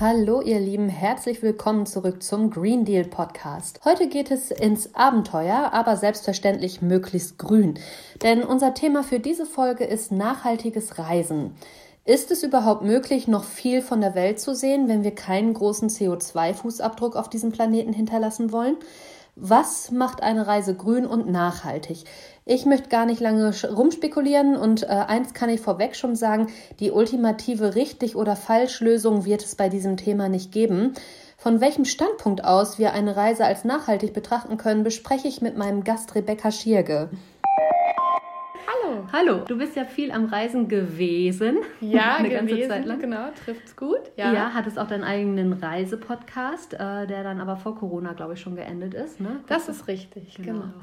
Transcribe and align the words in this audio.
Hallo 0.00 0.40
ihr 0.40 0.58
Lieben, 0.58 0.88
herzlich 0.88 1.40
willkommen 1.40 1.86
zurück 1.86 2.20
zum 2.20 2.50
Green 2.50 2.84
Deal 2.84 3.04
Podcast. 3.04 3.78
Heute 3.84 4.08
geht 4.08 4.32
es 4.32 4.50
ins 4.50 4.92
Abenteuer, 4.96 5.70
aber 5.72 5.96
selbstverständlich 5.96 6.82
möglichst 6.82 7.38
grün. 7.38 7.78
Denn 8.20 8.42
unser 8.42 8.74
Thema 8.74 9.04
für 9.04 9.20
diese 9.20 9.46
Folge 9.46 9.84
ist 9.84 10.10
nachhaltiges 10.10 10.98
Reisen. 10.98 11.54
Ist 12.04 12.32
es 12.32 12.42
überhaupt 12.42 12.82
möglich, 12.82 13.28
noch 13.28 13.44
viel 13.44 13.82
von 13.82 14.00
der 14.00 14.16
Welt 14.16 14.40
zu 14.40 14.56
sehen, 14.56 14.88
wenn 14.88 15.04
wir 15.04 15.14
keinen 15.14 15.54
großen 15.54 15.88
CO2-Fußabdruck 15.88 17.14
auf 17.14 17.30
diesem 17.30 17.52
Planeten 17.52 17.92
hinterlassen 17.92 18.50
wollen? 18.50 18.76
Was 19.36 19.92
macht 19.92 20.24
eine 20.24 20.48
Reise 20.48 20.74
grün 20.74 21.06
und 21.06 21.28
nachhaltig? 21.30 22.04
Ich 22.46 22.66
möchte 22.66 22.90
gar 22.90 23.06
nicht 23.06 23.22
lange 23.22 23.54
rumspekulieren 23.64 24.54
und 24.54 24.82
äh, 24.82 24.88
eins 24.88 25.32
kann 25.32 25.48
ich 25.48 25.62
vorweg 25.62 25.96
schon 25.96 26.14
sagen, 26.14 26.48
die 26.78 26.90
ultimative 26.90 27.74
richtig 27.74 28.16
oder 28.16 28.36
falsch 28.36 28.80
Lösung 28.80 29.24
wird 29.24 29.42
es 29.42 29.54
bei 29.54 29.70
diesem 29.70 29.96
Thema 29.96 30.28
nicht 30.28 30.52
geben. 30.52 30.92
Von 31.38 31.62
welchem 31.62 31.86
Standpunkt 31.86 32.44
aus 32.44 32.78
wir 32.78 32.92
eine 32.92 33.16
Reise 33.16 33.46
als 33.46 33.64
nachhaltig 33.64 34.12
betrachten 34.12 34.58
können, 34.58 34.84
bespreche 34.84 35.26
ich 35.26 35.40
mit 35.40 35.56
meinem 35.56 35.84
Gast 35.84 36.14
Rebecca 36.14 36.50
Schierge. 36.50 37.08
Hallo. 38.66 39.06
Hallo, 39.10 39.44
du 39.46 39.56
bist 39.56 39.74
ja 39.74 39.86
viel 39.86 40.12
am 40.12 40.26
Reisen 40.26 40.68
gewesen. 40.68 41.60
Ja, 41.80 42.16
eine 42.18 42.28
gewesen, 42.28 42.46
ganze 42.46 42.68
Zeit 42.68 42.84
lang. 42.84 42.98
genau, 42.98 43.28
trifft's 43.42 43.74
gut. 43.74 44.02
Ja, 44.16 44.34
ja 44.34 44.50
hattest 44.52 44.78
auch 44.78 44.86
deinen 44.86 45.04
eigenen 45.04 45.54
Reisepodcast, 45.54 46.74
äh, 46.74 47.06
der 47.06 47.22
dann 47.22 47.40
aber 47.40 47.56
vor 47.56 47.74
Corona, 47.74 48.12
glaube 48.12 48.34
ich, 48.34 48.40
schon 48.40 48.54
geendet 48.54 48.92
ist. 48.92 49.18
Ne? 49.18 49.40
Das, 49.46 49.70
ist 49.70 49.88
richtig, 49.88 50.36
genau. 50.36 50.60
genau. 50.60 50.74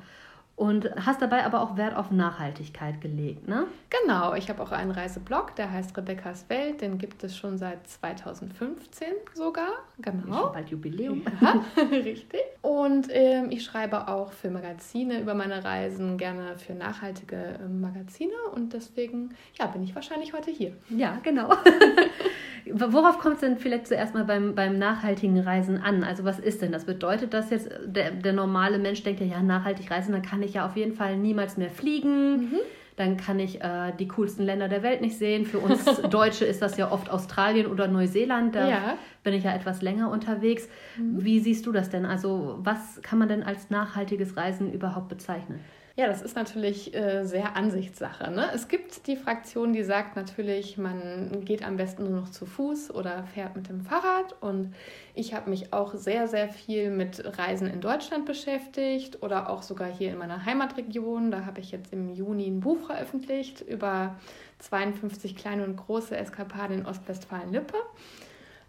Und 0.55 0.91
hast 1.05 1.21
dabei 1.21 1.43
aber 1.43 1.61
auch 1.61 1.75
Wert 1.75 1.95
auf 1.95 2.11
Nachhaltigkeit 2.11 3.01
gelegt, 3.01 3.47
ne? 3.47 3.65
Genau, 3.89 4.35
ich 4.35 4.49
habe 4.49 4.61
auch 4.61 4.71
einen 4.71 4.91
Reiseblog, 4.91 5.55
der 5.55 5.71
heißt 5.71 5.97
Rebecca's 5.97 6.49
Welt. 6.49 6.81
Den 6.81 6.97
gibt 6.99 7.23
es 7.23 7.35
schon 7.35 7.57
seit 7.57 7.87
2015 7.87 9.07
sogar. 9.33 9.69
Genau. 9.97 10.43
Schon 10.43 10.53
bald 10.53 10.69
Jubiläum. 10.69 11.23
Ja, 11.41 11.63
richtig. 11.89 12.41
Und 12.61 13.07
ähm, 13.09 13.49
ich 13.49 13.63
schreibe 13.63 14.07
auch 14.07 14.31
für 14.31 14.51
Magazine 14.51 15.19
über 15.19 15.33
meine 15.33 15.63
Reisen, 15.63 16.17
gerne 16.17 16.57
für 16.59 16.73
nachhaltige 16.73 17.35
äh, 17.35 17.67
Magazine. 17.67 18.33
Und 18.53 18.73
deswegen, 18.73 19.33
ja, 19.57 19.65
bin 19.65 19.81
ich 19.81 19.95
wahrscheinlich 19.95 20.33
heute 20.33 20.51
hier. 20.51 20.73
Ja, 20.89 21.17
genau. 21.23 21.49
Worauf 22.71 23.19
kommt 23.19 23.35
es 23.35 23.41
denn 23.41 23.57
vielleicht 23.57 23.87
zuerst 23.87 24.13
mal 24.13 24.23
beim, 24.23 24.55
beim 24.55 24.77
nachhaltigen 24.77 25.39
Reisen 25.39 25.81
an? 25.81 26.03
Also 26.03 26.23
was 26.23 26.39
ist 26.39 26.61
denn 26.61 26.71
das? 26.71 26.85
Bedeutet 26.85 27.33
das 27.33 27.49
jetzt, 27.49 27.69
der, 27.85 28.11
der 28.11 28.33
normale 28.33 28.77
Mensch 28.77 29.03
denkt 29.03 29.21
ja, 29.21 29.27
ja, 29.27 29.41
nachhaltig 29.41 29.89
reisen, 29.89 30.11
dann 30.11 30.21
kann 30.21 30.43
ich 30.43 30.53
ja 30.53 30.65
auf 30.65 30.75
jeden 30.75 30.93
Fall 30.93 31.17
niemals 31.17 31.57
mehr 31.57 31.69
fliegen. 31.69 32.37
Mhm. 32.37 32.59
Dann 32.97 33.17
kann 33.17 33.39
ich 33.39 33.61
äh, 33.61 33.93
die 33.97 34.07
coolsten 34.09 34.43
Länder 34.43 34.67
der 34.67 34.83
Welt 34.83 35.01
nicht 35.01 35.17
sehen. 35.17 35.45
Für 35.45 35.59
uns 35.59 35.85
Deutsche 36.09 36.45
ist 36.45 36.61
das 36.61 36.77
ja 36.77 36.91
oft 36.91 37.09
Australien 37.09 37.67
oder 37.67 37.87
Neuseeland. 37.87 38.55
Da 38.55 38.69
ja. 38.69 38.97
bin 39.23 39.33
ich 39.33 39.43
ja 39.43 39.53
etwas 39.55 39.81
länger 39.81 40.11
unterwegs. 40.11 40.67
Mhm. 40.97 41.23
Wie 41.23 41.39
siehst 41.39 41.65
du 41.65 41.71
das 41.71 41.89
denn? 41.89 42.05
Also 42.05 42.59
was 42.59 43.01
kann 43.01 43.17
man 43.17 43.29
denn 43.29 43.43
als 43.43 43.69
nachhaltiges 43.69 44.37
Reisen 44.37 44.71
überhaupt 44.71 45.09
bezeichnen? 45.09 45.61
Ja, 46.01 46.07
das 46.07 46.23
ist 46.23 46.35
natürlich 46.35 46.95
äh, 46.95 47.25
sehr 47.25 47.55
Ansichtssache. 47.55 48.31
Ne? 48.31 48.49
Es 48.55 48.67
gibt 48.67 49.05
die 49.05 49.15
Fraktion, 49.15 49.71
die 49.71 49.83
sagt 49.83 50.15
natürlich, 50.15 50.79
man 50.79 51.45
geht 51.45 51.63
am 51.63 51.77
besten 51.77 52.05
nur 52.05 52.21
noch 52.21 52.31
zu 52.31 52.47
Fuß 52.47 52.89
oder 52.89 53.23
fährt 53.25 53.55
mit 53.55 53.69
dem 53.69 53.81
Fahrrad. 53.81 54.35
Und 54.41 54.73
ich 55.13 55.35
habe 55.35 55.51
mich 55.51 55.73
auch 55.73 55.93
sehr, 55.93 56.27
sehr 56.27 56.49
viel 56.49 56.89
mit 56.89 57.37
Reisen 57.37 57.67
in 57.67 57.81
Deutschland 57.81 58.25
beschäftigt 58.25 59.21
oder 59.21 59.47
auch 59.47 59.61
sogar 59.61 59.89
hier 59.91 60.09
in 60.09 60.17
meiner 60.17 60.43
Heimatregion. 60.43 61.29
Da 61.29 61.45
habe 61.45 61.59
ich 61.59 61.69
jetzt 61.69 61.93
im 61.93 62.09
Juni 62.09 62.47
ein 62.47 62.61
Buch 62.61 62.79
veröffentlicht 62.87 63.61
über 63.61 64.15
52 64.57 65.35
kleine 65.35 65.63
und 65.65 65.75
große 65.75 66.17
Eskapaden 66.17 66.79
in 66.79 66.85
Ostwestfalen-Lippe. 66.87 67.77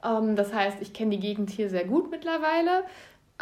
Ähm, 0.05 0.37
das 0.37 0.53
heißt, 0.53 0.79
ich 0.81 0.93
kenne 0.93 1.13
die 1.13 1.21
Gegend 1.21 1.49
hier 1.49 1.71
sehr 1.71 1.85
gut 1.85 2.11
mittlerweile. 2.11 2.85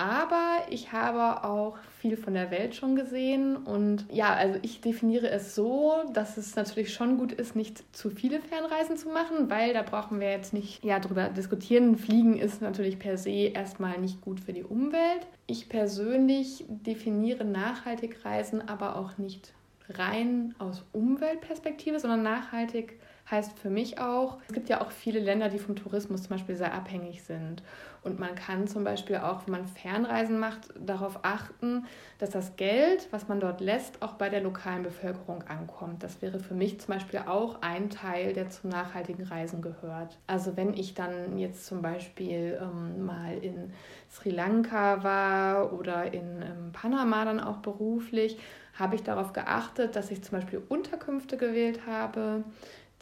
Aber 0.01 0.63
ich 0.71 0.93
habe 0.93 1.45
auch 1.45 1.77
viel 1.99 2.17
von 2.17 2.33
der 2.33 2.51
Welt 2.51 2.75
schon 2.75 2.97
gesehen 2.97 3.55
und 3.55 4.07
ja, 4.11 4.33
also 4.33 4.59
ich 4.63 4.81
definiere 4.81 5.29
es 5.29 5.55
so, 5.55 5.93
dass 6.15 6.39
es 6.39 6.57
natürlich 6.57 6.95
schon 6.95 7.19
gut 7.19 7.33
ist, 7.33 7.55
nicht 7.55 7.85
zu 7.95 8.09
viele 8.09 8.41
Fernreisen 8.41 8.97
zu 8.97 9.11
machen, 9.11 9.51
weil 9.51 9.75
da 9.75 9.83
brauchen 9.83 10.19
wir 10.19 10.31
jetzt 10.31 10.55
nicht 10.55 10.83
ja 10.83 11.01
drüber 11.01 11.29
diskutieren. 11.29 11.99
Fliegen 11.99 12.39
ist 12.39 12.63
natürlich 12.63 12.99
per 12.99 13.19
se 13.19 13.51
erstmal 13.53 13.99
nicht 13.99 14.23
gut 14.23 14.41
für 14.41 14.55
die 14.55 14.65
Umwelt. 14.65 15.27
Ich 15.47 15.69
persönlich 15.69 16.65
definiere 16.69 17.45
nachhaltig 17.45 18.25
Reisen 18.25 18.67
aber 18.67 18.97
auch 18.97 19.19
nicht 19.19 19.53
rein 19.91 20.55
aus 20.59 20.83
Umweltperspektive, 20.93 22.01
sondern 22.01 22.23
nachhaltig 22.23 22.99
heißt 23.31 23.59
für 23.59 23.71
mich 23.71 23.99
auch, 23.99 24.39
es 24.49 24.55
gibt 24.55 24.69
ja 24.69 24.81
auch 24.81 24.91
viele 24.91 25.21
Länder, 25.21 25.49
die 25.49 25.59
vom 25.59 25.77
Tourismus 25.77 26.23
zum 26.23 26.31
Beispiel 26.31 26.57
sehr 26.57 26.75
abhängig 26.75 27.23
sind. 27.23 27.63
Und 28.03 28.19
man 28.19 28.35
kann 28.35 28.67
zum 28.67 28.83
Beispiel 28.83 29.17
auch, 29.17 29.43
wenn 29.47 29.53
man 29.53 29.67
Fernreisen 29.67 30.39
macht, 30.39 30.69
darauf 30.79 31.21
achten, 31.23 31.85
dass 32.19 32.31
das 32.31 32.57
Geld, 32.57 33.09
was 33.11 33.29
man 33.29 33.41
dort 33.41 33.61
lässt, 33.61 34.01
auch 34.01 34.15
bei 34.15 34.31
der 34.31 34.41
lokalen 34.41 34.83
Bevölkerung 34.83 35.43
ankommt. 35.49 36.03
Das 36.03 36.23
wäre 36.23 36.41
für 36.41 36.55
mich 36.55 36.81
zum 36.81 36.95
Beispiel 36.95 37.21
auch 37.27 37.61
ein 37.61 37.91
Teil, 37.91 38.33
der 38.33 38.49
zum 38.49 38.71
nachhaltigen 38.71 39.27
Reisen 39.27 39.61
gehört. 39.61 40.19
Also 40.27 40.57
wenn 40.57 40.73
ich 40.73 40.95
dann 40.95 41.37
jetzt 41.37 41.67
zum 41.67 41.83
Beispiel 41.83 42.59
ähm, 42.61 43.05
mal 43.05 43.37
in 43.37 43.73
Sri 44.11 44.31
Lanka 44.31 45.05
war 45.05 45.73
oder 45.75 46.13
in 46.13 46.43
ähm, 46.43 46.73
Panama 46.73 47.27
dann 47.27 47.39
auch 47.39 47.59
beruflich, 47.59 48.39
habe 48.79 48.95
ich 48.95 49.03
darauf 49.03 49.35
geachtet, 49.35 49.95
dass 49.95 50.11
ich 50.11 50.23
zum 50.23 50.39
Beispiel 50.39 50.63
Unterkünfte 50.69 51.37
gewählt 51.37 51.81
habe, 51.87 52.45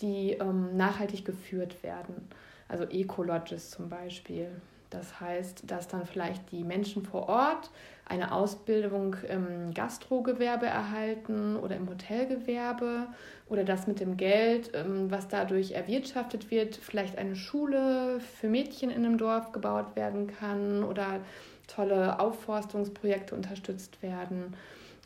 die 0.01 0.33
ähm, 0.33 0.77
nachhaltig 0.77 1.25
geführt 1.25 1.83
werden. 1.83 2.29
Also 2.69 2.85
Eco-Lodges 2.85 3.71
zum 3.71 3.89
Beispiel. 3.89 4.49
Das 4.91 5.21
heißt, 5.21 5.71
dass 5.71 5.87
dann 5.87 6.07
vielleicht 6.07 6.51
die 6.51 6.65
Menschen 6.65 7.03
vor 7.03 7.29
Ort 7.29 7.71
eine 8.07 8.33
Ausbildung 8.33 9.17
im 9.29 9.75
Gastrogewerbe 9.75 10.65
erhalten 10.65 11.57
oder 11.57 11.77
im 11.77 11.89
Hotelgewerbe 11.91 13.09
oder 13.49 13.65
dass 13.65 13.87
mit 13.87 14.01
dem 14.01 14.17
Geld, 14.17 14.71
ähm, 14.75 15.11
was 15.11 15.29
dadurch 15.29 15.73
erwirtschaftet 15.73 16.51
wird, 16.51 16.77
vielleicht 16.77 17.19
eine 17.19 17.37
Schule 17.37 18.19
für 18.21 18.49
Mädchen 18.49 18.91
in 18.91 19.05
einem 19.05 19.19
Dorf 19.19 19.53
gebaut 19.53 19.95
werden 19.95 20.27
kann 20.27 20.83
oder 20.85 21.21
tolle 21.67 22.19
Aufforstungsprojekte 22.19 23.35
unterstützt 23.35 24.03
werden. 24.03 24.57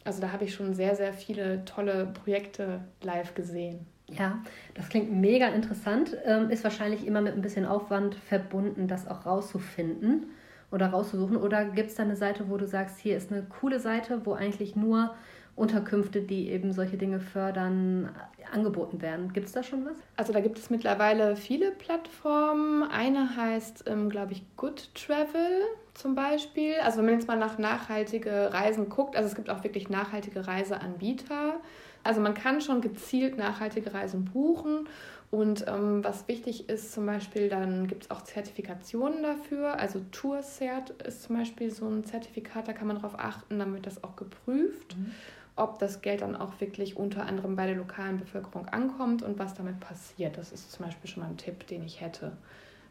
Also 0.04 0.20
da 0.20 0.32
habe 0.32 0.44
ich 0.44 0.54
schon 0.54 0.75
sehr, 0.75 0.94
sehr 0.94 1.12
viele 1.12 1.64
tolle 1.64 2.06
Projekte 2.06 2.84
live 3.02 3.34
gesehen. 3.34 3.91
Ja, 4.19 4.39
das 4.75 4.89
klingt 4.89 5.12
mega 5.12 5.49
interessant. 5.49 6.17
Ähm, 6.25 6.50
ist 6.50 6.65
wahrscheinlich 6.65 7.06
immer 7.06 7.21
mit 7.21 7.34
ein 7.34 7.43
bisschen 7.43 7.67
Aufwand 7.67 8.15
verbunden, 8.15 8.89
das 8.89 9.09
auch 9.09 9.27
rauszufinden 9.27 10.27
oder 10.71 10.89
rauszusuchen. 10.89 11.37
Oder 11.37 11.67
gibt 11.67 11.91
es 11.91 11.97
da 11.97 12.03
eine 12.03 12.17
Seite, 12.17 12.49
wo 12.49 12.56
du 12.56 12.67
sagst, 12.67 12.99
hier 12.99 13.17
ist 13.17 13.33
eine 13.33 13.43
coole 13.43 13.81
Seite, 13.81 14.25
wo 14.25 14.33
eigentlich 14.33 14.77
nur 14.77 15.15
Unterkünfte, 15.55 16.23
die 16.23 16.49
eben 16.49 16.73
solche 16.73 16.97
Dinge 16.97 17.21
fördern, 17.21 18.09
angeboten 18.53 19.03
werden. 19.03 19.33
Gibt 19.33 19.47
es 19.47 19.53
da 19.53 19.62
schon 19.62 19.84
was? 19.84 19.97
Also 20.17 20.33
da 20.33 20.41
gibt 20.41 20.59
es 20.59 20.71
mittlerweile 20.71 21.37
viele 21.37 21.71
Plattformen. 21.73 22.83
Eine 22.83 23.37
heißt, 23.37 23.84
ähm, 23.87 24.09
glaube 24.09 24.33
ich, 24.33 24.44
Good 24.56 24.94
Travel 24.94 25.62
zum 25.94 26.15
Beispiel. 26.15 26.75
Also 26.83 26.99
wenn 26.99 27.06
man 27.06 27.15
jetzt 27.15 27.29
mal 27.29 27.39
nach 27.39 27.59
nachhaltige 27.59 28.53
Reisen 28.53 28.89
guckt, 28.89 29.15
also 29.15 29.29
es 29.29 29.34
gibt 29.34 29.50
auch 29.50 29.62
wirklich 29.62 29.91
nachhaltige 29.91 30.47
Reiseanbieter. 30.47 31.61
Also 32.04 32.20
man 32.20 32.34
kann 32.34 32.60
schon 32.60 32.80
gezielt 32.80 33.38
nachhaltige 33.38 33.94
Reisen 33.94 34.24
buchen. 34.26 34.88
Und 35.30 35.64
ähm, 35.66 36.04
was 36.04 36.28
wichtig 36.28 36.68
ist, 36.68 36.92
zum 36.92 37.06
Beispiel, 37.06 37.48
dann 37.48 37.86
gibt 37.86 38.04
es 38.04 38.10
auch 38.10 38.20
Zertifikationen 38.22 39.22
dafür. 39.22 39.78
Also 39.80 40.02
TourCert 40.12 40.90
ist 41.02 41.22
zum 41.22 41.38
Beispiel 41.38 41.70
so 41.70 41.88
ein 41.88 42.04
Zertifikat, 42.04 42.68
da 42.68 42.74
kann 42.74 42.86
man 42.86 42.96
darauf 42.96 43.18
achten, 43.18 43.58
dann 43.58 43.72
wird 43.72 43.86
das 43.86 44.04
auch 44.04 44.14
geprüft, 44.14 44.94
mhm. 44.94 45.12
ob 45.56 45.78
das 45.78 46.02
Geld 46.02 46.20
dann 46.20 46.36
auch 46.36 46.60
wirklich 46.60 46.98
unter 46.98 47.24
anderem 47.24 47.56
bei 47.56 47.64
der 47.64 47.76
lokalen 47.76 48.19
Bevölkerung 48.19 48.69
ankommt 48.69 49.22
und 49.22 49.38
was 49.38 49.54
damit 49.54 49.80
passiert. 49.80 50.36
Das 50.36 50.52
ist 50.52 50.70
zum 50.70 50.84
Beispiel 50.84 51.08
schon 51.08 51.22
mal 51.22 51.30
ein 51.30 51.38
Tipp, 51.38 51.66
den 51.66 51.82
ich 51.82 52.02
hätte. 52.02 52.32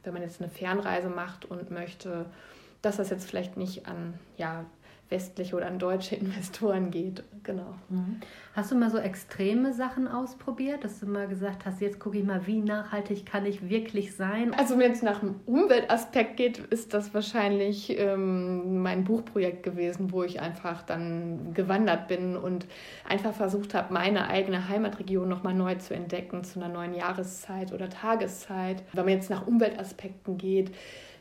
Wenn 0.03 0.13
man 0.13 0.23
jetzt 0.23 0.41
eine 0.41 0.49
Fernreise 0.49 1.09
macht 1.09 1.45
und 1.45 1.69
möchte, 1.69 2.25
dass 2.81 2.97
das 2.97 3.11
jetzt 3.11 3.29
vielleicht 3.29 3.55
nicht 3.55 3.85
an 3.85 4.15
ja, 4.37 4.65
westliche 5.11 5.55
oder 5.55 5.67
an 5.67 5.77
deutsche 5.77 6.15
Investoren 6.21 6.89
geht. 6.89 7.23
Genau. 7.43 7.75
Mhm. 7.89 8.21
Hast 8.53 8.71
du 8.71 8.75
mal 8.75 8.89
so 8.89 8.97
extreme 8.97 9.73
Sachen 9.73 10.07
ausprobiert, 10.07 10.83
dass 10.83 10.99
du 10.99 11.05
mal 11.05 11.27
gesagt 11.27 11.65
hast, 11.65 11.81
jetzt 11.81 11.99
gucke 11.99 12.17
ich 12.17 12.23
mal, 12.23 12.47
wie 12.47 12.61
nachhaltig 12.61 13.25
kann 13.25 13.45
ich 13.45 13.69
wirklich 13.69 14.15
sein? 14.15 14.53
Also 14.53 14.77
wenn 14.77 14.91
es 14.91 15.01
nach 15.01 15.19
dem 15.19 15.39
Umweltaspekt 15.45 16.37
geht, 16.37 16.57
ist 16.59 16.93
das 16.93 17.13
wahrscheinlich 17.13 17.97
ähm, 17.97 18.81
mein 18.81 19.03
Buchprojekt 19.03 19.63
gewesen, 19.63 20.11
wo 20.11 20.23
ich 20.23 20.41
einfach 20.41 20.81
dann 20.81 21.53
gewandert 21.53 22.07
bin 22.07 22.35
und 22.35 22.67
einfach 23.07 23.33
versucht 23.33 23.73
habe, 23.73 23.93
meine 23.93 24.27
eigene 24.27 24.67
Heimatregion 24.67 25.29
nochmal 25.29 25.53
neu 25.53 25.75
zu 25.75 25.93
entdecken 25.93 26.43
zu 26.43 26.59
einer 26.59 26.71
neuen 26.71 26.93
Jahreszeit 26.93 27.71
oder 27.73 27.89
Tageszeit. 27.89 28.83
Wenn 28.93 29.05
man 29.05 29.13
jetzt 29.15 29.29
nach 29.29 29.47
Umweltaspekten 29.47 30.37
geht, 30.37 30.71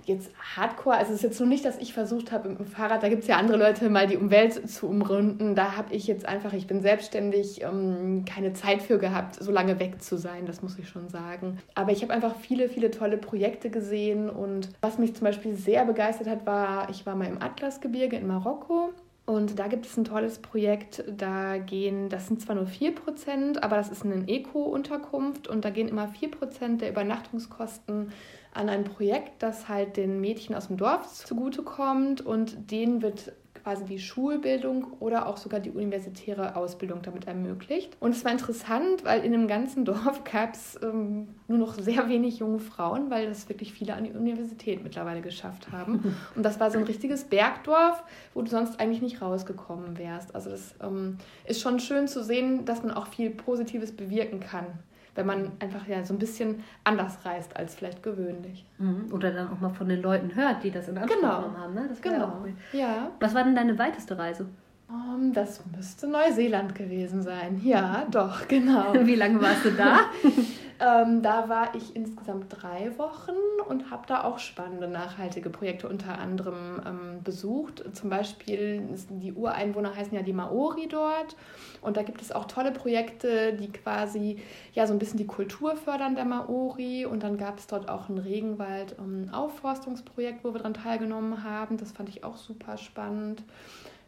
jetzt 0.06 0.30
Hardcore, 0.56 0.96
also 0.96 1.12
es 1.12 1.18
ist 1.18 1.22
jetzt 1.22 1.40
noch 1.40 1.46
nicht, 1.46 1.64
dass 1.64 1.78
ich 1.78 1.92
versucht 1.92 2.32
habe, 2.32 2.48
mit 2.48 2.58
dem 2.58 2.66
Fahrrad, 2.66 3.02
da 3.02 3.08
gibt 3.08 3.22
es 3.22 3.28
ja 3.28 3.36
andere 3.36 3.58
Leute, 3.58 3.88
mal 3.90 4.06
die 4.06 4.16
Umwelt 4.16 4.68
zu 4.70 4.88
umrunden. 4.88 5.54
Da 5.54 5.76
habe 5.76 5.94
ich 5.94 6.06
jetzt 6.06 6.26
einfach, 6.26 6.52
ich 6.52 6.66
bin 6.66 6.80
selbstständig, 6.80 7.62
ähm, 7.62 8.24
keine 8.24 8.52
Zeit 8.52 8.82
für 8.82 8.98
gehabt, 8.98 9.36
so 9.42 9.50
lange 9.50 9.78
weg 9.78 10.02
zu 10.02 10.16
sein, 10.16 10.46
das 10.46 10.62
muss 10.62 10.78
ich 10.78 10.88
schon 10.88 11.08
sagen. 11.08 11.58
Aber 11.74 11.92
ich 11.92 12.02
habe 12.02 12.12
einfach 12.12 12.36
viele, 12.36 12.68
viele 12.68 12.90
tolle 12.90 13.16
Projekte 13.16 13.70
gesehen 13.70 14.30
und 14.30 14.68
was 14.80 14.98
mich 14.98 15.14
zum 15.14 15.24
Beispiel 15.24 15.54
sehr 15.54 15.84
begeistert 15.84 16.28
hat, 16.28 16.46
war, 16.46 16.90
ich 16.90 17.06
war 17.06 17.16
mal 17.16 17.28
im 17.28 17.42
Atlasgebirge 17.42 18.16
in 18.16 18.26
Marokko. 18.26 18.92
Und 19.30 19.60
da 19.60 19.68
gibt 19.68 19.86
es 19.86 19.96
ein 19.96 20.02
tolles 20.02 20.40
Projekt, 20.40 21.04
da 21.06 21.58
gehen, 21.58 22.08
das 22.08 22.26
sind 22.26 22.42
zwar 22.42 22.56
nur 22.56 22.66
4%, 22.66 23.60
aber 23.60 23.76
das 23.76 23.88
ist 23.88 24.04
eine 24.04 24.26
Eco-Unterkunft 24.26 25.46
und 25.46 25.64
da 25.64 25.70
gehen 25.70 25.86
immer 25.86 26.08
4% 26.08 26.78
der 26.78 26.90
Übernachtungskosten 26.90 28.10
an 28.52 28.68
ein 28.68 28.82
Projekt, 28.82 29.40
das 29.40 29.68
halt 29.68 29.96
den 29.96 30.20
Mädchen 30.20 30.56
aus 30.56 30.66
dem 30.66 30.78
Dorf 30.78 31.06
zugutekommt 31.06 32.22
und 32.26 32.72
denen 32.72 33.02
wird 33.02 33.30
quasi 33.62 33.84
die 33.84 33.98
Schulbildung 33.98 34.92
oder 35.00 35.26
auch 35.26 35.36
sogar 35.36 35.60
die 35.60 35.70
universitäre 35.70 36.56
Ausbildung 36.56 37.02
damit 37.02 37.26
ermöglicht. 37.26 37.96
Und 38.00 38.12
es 38.12 38.24
war 38.24 38.32
interessant, 38.32 39.04
weil 39.04 39.24
in 39.24 39.32
dem 39.32 39.48
ganzen 39.48 39.84
Dorf 39.90 40.24
gab 40.24 40.54
es 40.54 40.78
ähm, 40.82 41.28
nur 41.48 41.58
noch 41.58 41.74
sehr 41.74 42.08
wenig 42.08 42.38
junge 42.38 42.58
Frauen, 42.58 43.10
weil 43.10 43.26
das 43.26 43.48
wirklich 43.48 43.72
viele 43.72 43.94
an 43.94 44.04
die 44.04 44.12
Universität 44.12 44.82
mittlerweile 44.82 45.20
geschafft 45.20 45.72
haben. 45.72 46.16
Und 46.34 46.42
das 46.42 46.60
war 46.60 46.70
so 46.70 46.78
ein 46.78 46.84
richtiges 46.84 47.24
Bergdorf, 47.24 48.02
wo 48.34 48.42
du 48.42 48.50
sonst 48.50 48.80
eigentlich 48.80 49.02
nicht 49.02 49.22
rausgekommen 49.22 49.98
wärst. 49.98 50.34
Also 50.34 50.50
das 50.50 50.74
ähm, 50.82 51.18
ist 51.46 51.60
schon 51.60 51.80
schön 51.80 52.08
zu 52.08 52.22
sehen, 52.22 52.64
dass 52.64 52.82
man 52.82 52.92
auch 52.92 53.06
viel 53.06 53.30
Positives 53.30 53.92
bewirken 53.92 54.40
kann 54.40 54.66
wenn 55.14 55.26
man 55.26 55.52
einfach 55.60 55.86
ja 55.86 56.02
so 56.04 56.14
ein 56.14 56.18
bisschen 56.18 56.62
anders 56.84 57.24
reist 57.24 57.56
als 57.56 57.74
vielleicht 57.74 58.02
gewöhnlich. 58.02 58.64
Mhm. 58.78 59.12
Oder 59.12 59.32
dann 59.32 59.48
auch 59.48 59.60
mal 59.60 59.70
von 59.70 59.88
den 59.88 60.02
Leuten 60.02 60.34
hört, 60.34 60.62
die 60.62 60.70
das 60.70 60.88
in 60.88 60.98
Anspruch 60.98 61.20
genau. 61.20 61.36
genommen 61.36 61.58
haben. 61.58 61.74
Ne? 61.74 61.86
Das 61.88 62.00
genau. 62.00 62.44
Ja, 62.72 62.78
ja. 62.78 63.10
Was 63.20 63.34
war 63.34 63.44
denn 63.44 63.54
deine 63.54 63.78
weiteste 63.78 64.18
Reise? 64.18 64.46
Um, 64.88 64.96
ähm, 64.96 65.32
das 65.32 65.62
müsste 65.76 66.08
Neuseeland 66.08 66.74
gewesen 66.74 67.22
sein. 67.22 67.60
Ja, 67.62 68.06
doch, 68.10 68.48
genau. 68.48 68.94
Wie 69.06 69.14
lange 69.14 69.40
warst 69.40 69.64
du 69.64 69.70
da? 69.70 70.00
ähm, 70.80 71.22
da 71.22 71.48
war 71.50 71.74
ich 71.74 71.94
insgesamt 71.94 72.46
drei 72.48 72.96
Wochen 72.96 73.36
und 73.68 73.90
habe 73.90 74.04
da 74.06 74.24
auch 74.24 74.38
spannende 74.38 74.88
nachhaltige 74.88 75.50
Projekte 75.50 75.86
unter 75.88 76.18
anderem 76.18 76.80
ähm, 76.86 77.22
besucht. 77.22 77.84
Zum 77.92 78.08
Beispiel 78.08 78.88
die 79.10 79.32
Ureinwohner 79.32 79.94
heißen 79.94 80.14
ja 80.14 80.22
die 80.22 80.32
Maori 80.32 80.88
dort. 80.88 81.36
Und 81.82 81.96
da 81.96 82.02
gibt 82.02 82.20
es 82.22 82.32
auch 82.32 82.46
tolle 82.46 82.72
Projekte, 82.72 83.52
die 83.52 83.70
quasi 83.70 84.38
ja 84.72 84.86
so 84.86 84.94
ein 84.94 84.98
bisschen 84.98 85.18
die 85.18 85.26
Kultur 85.26 85.76
fördern 85.76 86.14
der 86.14 86.24
Maori. 86.24 87.04
Und 87.04 87.22
dann 87.22 87.36
gab 87.36 87.58
es 87.58 87.66
dort 87.66 87.90
auch 87.90 88.08
ein 88.08 88.18
Regenwald-Aufforstungsprojekt, 88.18 90.44
wo 90.44 90.54
wir 90.54 90.58
daran 90.58 90.74
teilgenommen 90.74 91.44
haben. 91.44 91.76
Das 91.76 91.92
fand 91.92 92.08
ich 92.08 92.24
auch 92.24 92.36
super 92.36 92.78
spannend. 92.78 93.42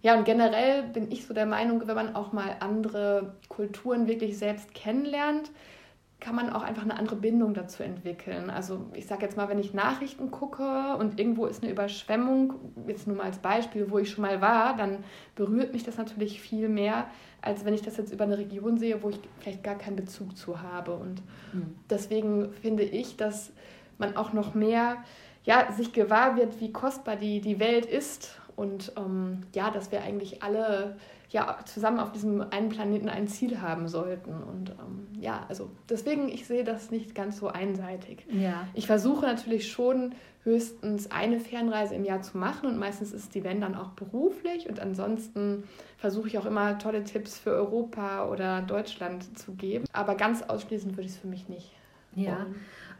Ja, 0.00 0.16
und 0.16 0.24
generell 0.24 0.84
bin 0.84 1.12
ich 1.12 1.26
so 1.26 1.34
der 1.34 1.46
Meinung, 1.46 1.86
wenn 1.86 1.94
man 1.94 2.16
auch 2.16 2.32
mal 2.32 2.56
andere 2.60 3.34
Kulturen 3.48 4.08
wirklich 4.08 4.36
selbst 4.36 4.74
kennenlernt, 4.74 5.52
kann 6.22 6.36
man 6.36 6.50
auch 6.50 6.62
einfach 6.62 6.84
eine 6.84 6.96
andere 6.96 7.16
Bindung 7.16 7.52
dazu 7.52 7.82
entwickeln. 7.82 8.48
Also 8.48 8.86
ich 8.94 9.06
sage 9.06 9.22
jetzt 9.22 9.36
mal, 9.36 9.48
wenn 9.48 9.58
ich 9.58 9.74
Nachrichten 9.74 10.30
gucke 10.30 10.96
und 10.96 11.18
irgendwo 11.18 11.46
ist 11.46 11.62
eine 11.62 11.72
Überschwemmung, 11.72 12.54
jetzt 12.86 13.08
nur 13.08 13.16
mal 13.16 13.24
als 13.24 13.38
Beispiel, 13.38 13.90
wo 13.90 13.98
ich 13.98 14.10
schon 14.10 14.22
mal 14.22 14.40
war, 14.40 14.76
dann 14.76 14.98
berührt 15.34 15.72
mich 15.72 15.82
das 15.82 15.98
natürlich 15.98 16.40
viel 16.40 16.68
mehr, 16.68 17.08
als 17.40 17.64
wenn 17.64 17.74
ich 17.74 17.82
das 17.82 17.96
jetzt 17.96 18.12
über 18.12 18.22
eine 18.22 18.38
Region 18.38 18.78
sehe, 18.78 19.02
wo 19.02 19.10
ich 19.10 19.18
vielleicht 19.40 19.64
gar 19.64 19.74
keinen 19.74 19.96
Bezug 19.96 20.36
zu 20.36 20.62
habe. 20.62 20.92
Und 20.92 21.22
mhm. 21.52 21.74
deswegen 21.90 22.52
finde 22.52 22.84
ich, 22.84 23.16
dass 23.16 23.52
man 23.98 24.16
auch 24.16 24.32
noch 24.32 24.54
mehr 24.54 24.98
ja, 25.44 25.72
sich 25.72 25.92
gewahr 25.92 26.36
wird, 26.36 26.60
wie 26.60 26.70
kostbar 26.70 27.16
die, 27.16 27.40
die 27.40 27.58
Welt 27.58 27.84
ist 27.84 28.40
und 28.54 28.92
ähm, 28.96 29.42
ja, 29.56 29.70
dass 29.70 29.90
wir 29.90 30.02
eigentlich 30.02 30.40
alle 30.44 30.96
ja 31.32 31.58
zusammen 31.64 31.98
auf 31.98 32.12
diesem 32.12 32.40
einen 32.40 32.68
Planeten 32.68 33.08
ein 33.08 33.26
Ziel 33.26 33.60
haben 33.60 33.88
sollten. 33.88 34.32
Und 34.42 34.70
ähm, 34.70 35.08
ja, 35.20 35.44
also 35.48 35.70
deswegen, 35.88 36.28
ich 36.28 36.46
sehe 36.46 36.64
das 36.64 36.90
nicht 36.90 37.14
ganz 37.14 37.38
so 37.38 37.48
einseitig. 37.48 38.26
Ja. 38.30 38.66
Ich 38.74 38.86
versuche 38.86 39.26
natürlich 39.26 39.70
schon 39.70 40.14
höchstens 40.44 41.10
eine 41.10 41.38
Fernreise 41.40 41.94
im 41.94 42.04
Jahr 42.04 42.22
zu 42.22 42.36
machen 42.36 42.68
und 42.68 42.78
meistens 42.78 43.12
ist 43.12 43.34
die 43.34 43.44
wenn 43.44 43.60
dann 43.60 43.76
auch 43.76 43.90
beruflich 43.90 44.68
und 44.68 44.80
ansonsten 44.80 45.64
versuche 45.98 46.26
ich 46.26 46.36
auch 46.36 46.46
immer 46.46 46.78
tolle 46.78 47.04
Tipps 47.04 47.38
für 47.38 47.50
Europa 47.50 48.28
oder 48.28 48.60
Deutschland 48.60 49.38
zu 49.38 49.52
geben. 49.52 49.84
Aber 49.92 50.16
ganz 50.16 50.42
ausschließend 50.42 50.96
würde 50.96 51.06
ich 51.06 51.12
es 51.12 51.18
für 51.18 51.28
mich 51.28 51.48
nicht. 51.48 51.70
Ja. 52.14 52.46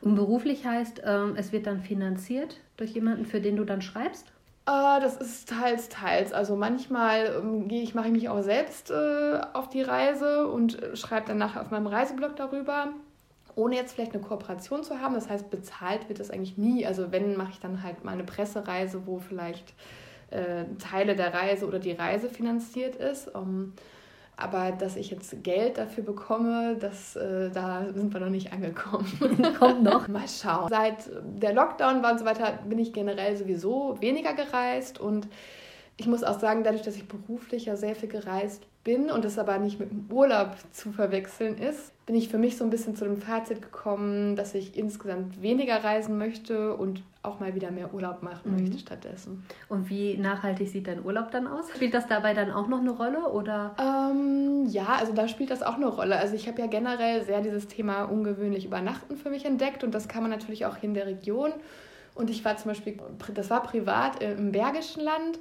Und 0.00 0.14
beruflich 0.14 0.64
heißt, 0.64 1.02
ähm, 1.04 1.34
es 1.36 1.52
wird 1.52 1.66
dann 1.66 1.80
finanziert 1.80 2.60
durch 2.76 2.92
jemanden, 2.92 3.26
für 3.26 3.40
den 3.40 3.56
du 3.56 3.64
dann 3.64 3.82
schreibst? 3.82 4.32
Äh, 4.66 5.00
das 5.00 5.16
ist 5.16 5.48
teils, 5.48 5.88
teils. 5.88 6.32
Also 6.32 6.56
manchmal 6.56 7.40
ähm, 7.42 7.68
ich, 7.70 7.94
mache 7.94 8.06
ich 8.06 8.12
mich 8.12 8.28
auch 8.28 8.42
selbst 8.42 8.90
äh, 8.90 9.40
auf 9.52 9.68
die 9.68 9.82
Reise 9.82 10.46
und 10.48 10.80
äh, 10.80 10.96
schreibe 10.96 11.28
dann 11.28 11.38
nachher 11.38 11.62
auf 11.62 11.70
meinem 11.70 11.88
Reiseblog 11.88 12.36
darüber, 12.36 12.88
ohne 13.56 13.76
jetzt 13.76 13.94
vielleicht 13.94 14.14
eine 14.14 14.22
Kooperation 14.22 14.84
zu 14.84 15.00
haben. 15.00 15.14
Das 15.14 15.28
heißt, 15.28 15.50
bezahlt 15.50 16.08
wird 16.08 16.20
das 16.20 16.30
eigentlich 16.30 16.58
nie. 16.58 16.86
Also 16.86 17.10
wenn, 17.10 17.36
mache 17.36 17.50
ich 17.50 17.60
dann 17.60 17.82
halt 17.82 18.04
mal 18.04 18.12
eine 18.12 18.24
Pressereise, 18.24 19.06
wo 19.06 19.18
vielleicht 19.18 19.74
äh, 20.30 20.64
Teile 20.78 21.16
der 21.16 21.34
Reise 21.34 21.66
oder 21.66 21.80
die 21.80 21.92
Reise 21.92 22.28
finanziert 22.28 22.96
ist. 22.96 23.32
Ähm, 23.34 23.72
aber 24.42 24.72
dass 24.72 24.96
ich 24.96 25.10
jetzt 25.10 25.42
Geld 25.42 25.78
dafür 25.78 26.04
bekomme, 26.04 26.76
das, 26.78 27.16
äh, 27.16 27.50
da 27.50 27.86
sind 27.94 28.12
wir 28.12 28.20
noch 28.20 28.30
nicht 28.30 28.52
angekommen. 28.52 29.06
Kommt 29.58 29.82
noch. 29.82 30.08
Mal 30.08 30.28
schauen. 30.28 30.68
Seit 30.68 31.10
der 31.40 31.54
Lockdown 31.54 32.02
war 32.02 32.12
und 32.12 32.18
so 32.18 32.24
weiter, 32.24 32.58
bin 32.68 32.78
ich 32.78 32.92
generell 32.92 33.36
sowieso 33.36 33.96
weniger 34.00 34.34
gereist 34.34 35.00
und 35.00 35.28
ich 35.96 36.06
muss 36.06 36.24
auch 36.24 36.38
sagen, 36.38 36.64
dadurch, 36.64 36.82
dass 36.82 36.96
ich 36.96 37.06
beruflich 37.06 37.66
ja 37.66 37.76
sehr 37.76 37.94
viel 37.94 38.08
gereist 38.08 38.66
bin 38.84 39.10
und 39.10 39.24
es 39.24 39.38
aber 39.38 39.58
nicht 39.58 39.78
mit 39.78 39.90
dem 39.90 40.06
Urlaub 40.10 40.56
zu 40.72 40.92
verwechseln 40.92 41.56
ist, 41.58 41.92
bin 42.06 42.16
ich 42.16 42.28
für 42.28 42.38
mich 42.38 42.56
so 42.56 42.64
ein 42.64 42.70
bisschen 42.70 42.96
zu 42.96 43.04
dem 43.04 43.16
Fazit 43.16 43.62
gekommen, 43.62 44.34
dass 44.34 44.54
ich 44.54 44.76
insgesamt 44.76 45.40
weniger 45.40 45.84
reisen 45.84 46.18
möchte 46.18 46.74
und 46.74 47.02
auch 47.22 47.38
mal 47.38 47.54
wieder 47.54 47.70
mehr 47.70 47.94
Urlaub 47.94 48.22
machen 48.24 48.50
mhm. 48.50 48.60
möchte 48.60 48.78
stattdessen. 48.78 49.46
Und 49.68 49.88
wie 49.88 50.16
nachhaltig 50.16 50.68
sieht 50.68 50.88
dein 50.88 51.04
Urlaub 51.04 51.30
dann 51.30 51.46
aus? 51.46 51.70
Spielt 51.72 51.94
das 51.94 52.08
dabei 52.08 52.34
dann 52.34 52.50
auch 52.50 52.66
noch 52.66 52.80
eine 52.80 52.90
Rolle 52.90 53.30
oder? 53.30 53.76
Ähm, 53.78 54.66
ja, 54.66 54.96
also 54.98 55.12
da 55.12 55.28
spielt 55.28 55.50
das 55.50 55.62
auch 55.62 55.76
eine 55.76 55.86
Rolle. 55.86 56.16
Also 56.16 56.34
ich 56.34 56.48
habe 56.48 56.60
ja 56.60 56.66
generell 56.66 57.24
sehr 57.24 57.40
dieses 57.40 57.68
Thema 57.68 58.04
ungewöhnlich 58.04 58.64
übernachten 58.64 59.16
für 59.16 59.30
mich 59.30 59.44
entdeckt 59.44 59.84
und 59.84 59.94
das 59.94 60.08
kann 60.08 60.22
man 60.22 60.32
natürlich 60.32 60.66
auch 60.66 60.76
hier 60.76 60.88
in 60.88 60.94
der 60.94 61.06
Region. 61.06 61.52
Und 62.14 62.28
ich 62.28 62.44
war 62.44 62.56
zum 62.56 62.72
Beispiel, 62.72 62.98
das 63.32 63.48
war 63.48 63.62
privat 63.62 64.22
im 64.22 64.52
Bergischen 64.52 65.02
Land 65.02 65.38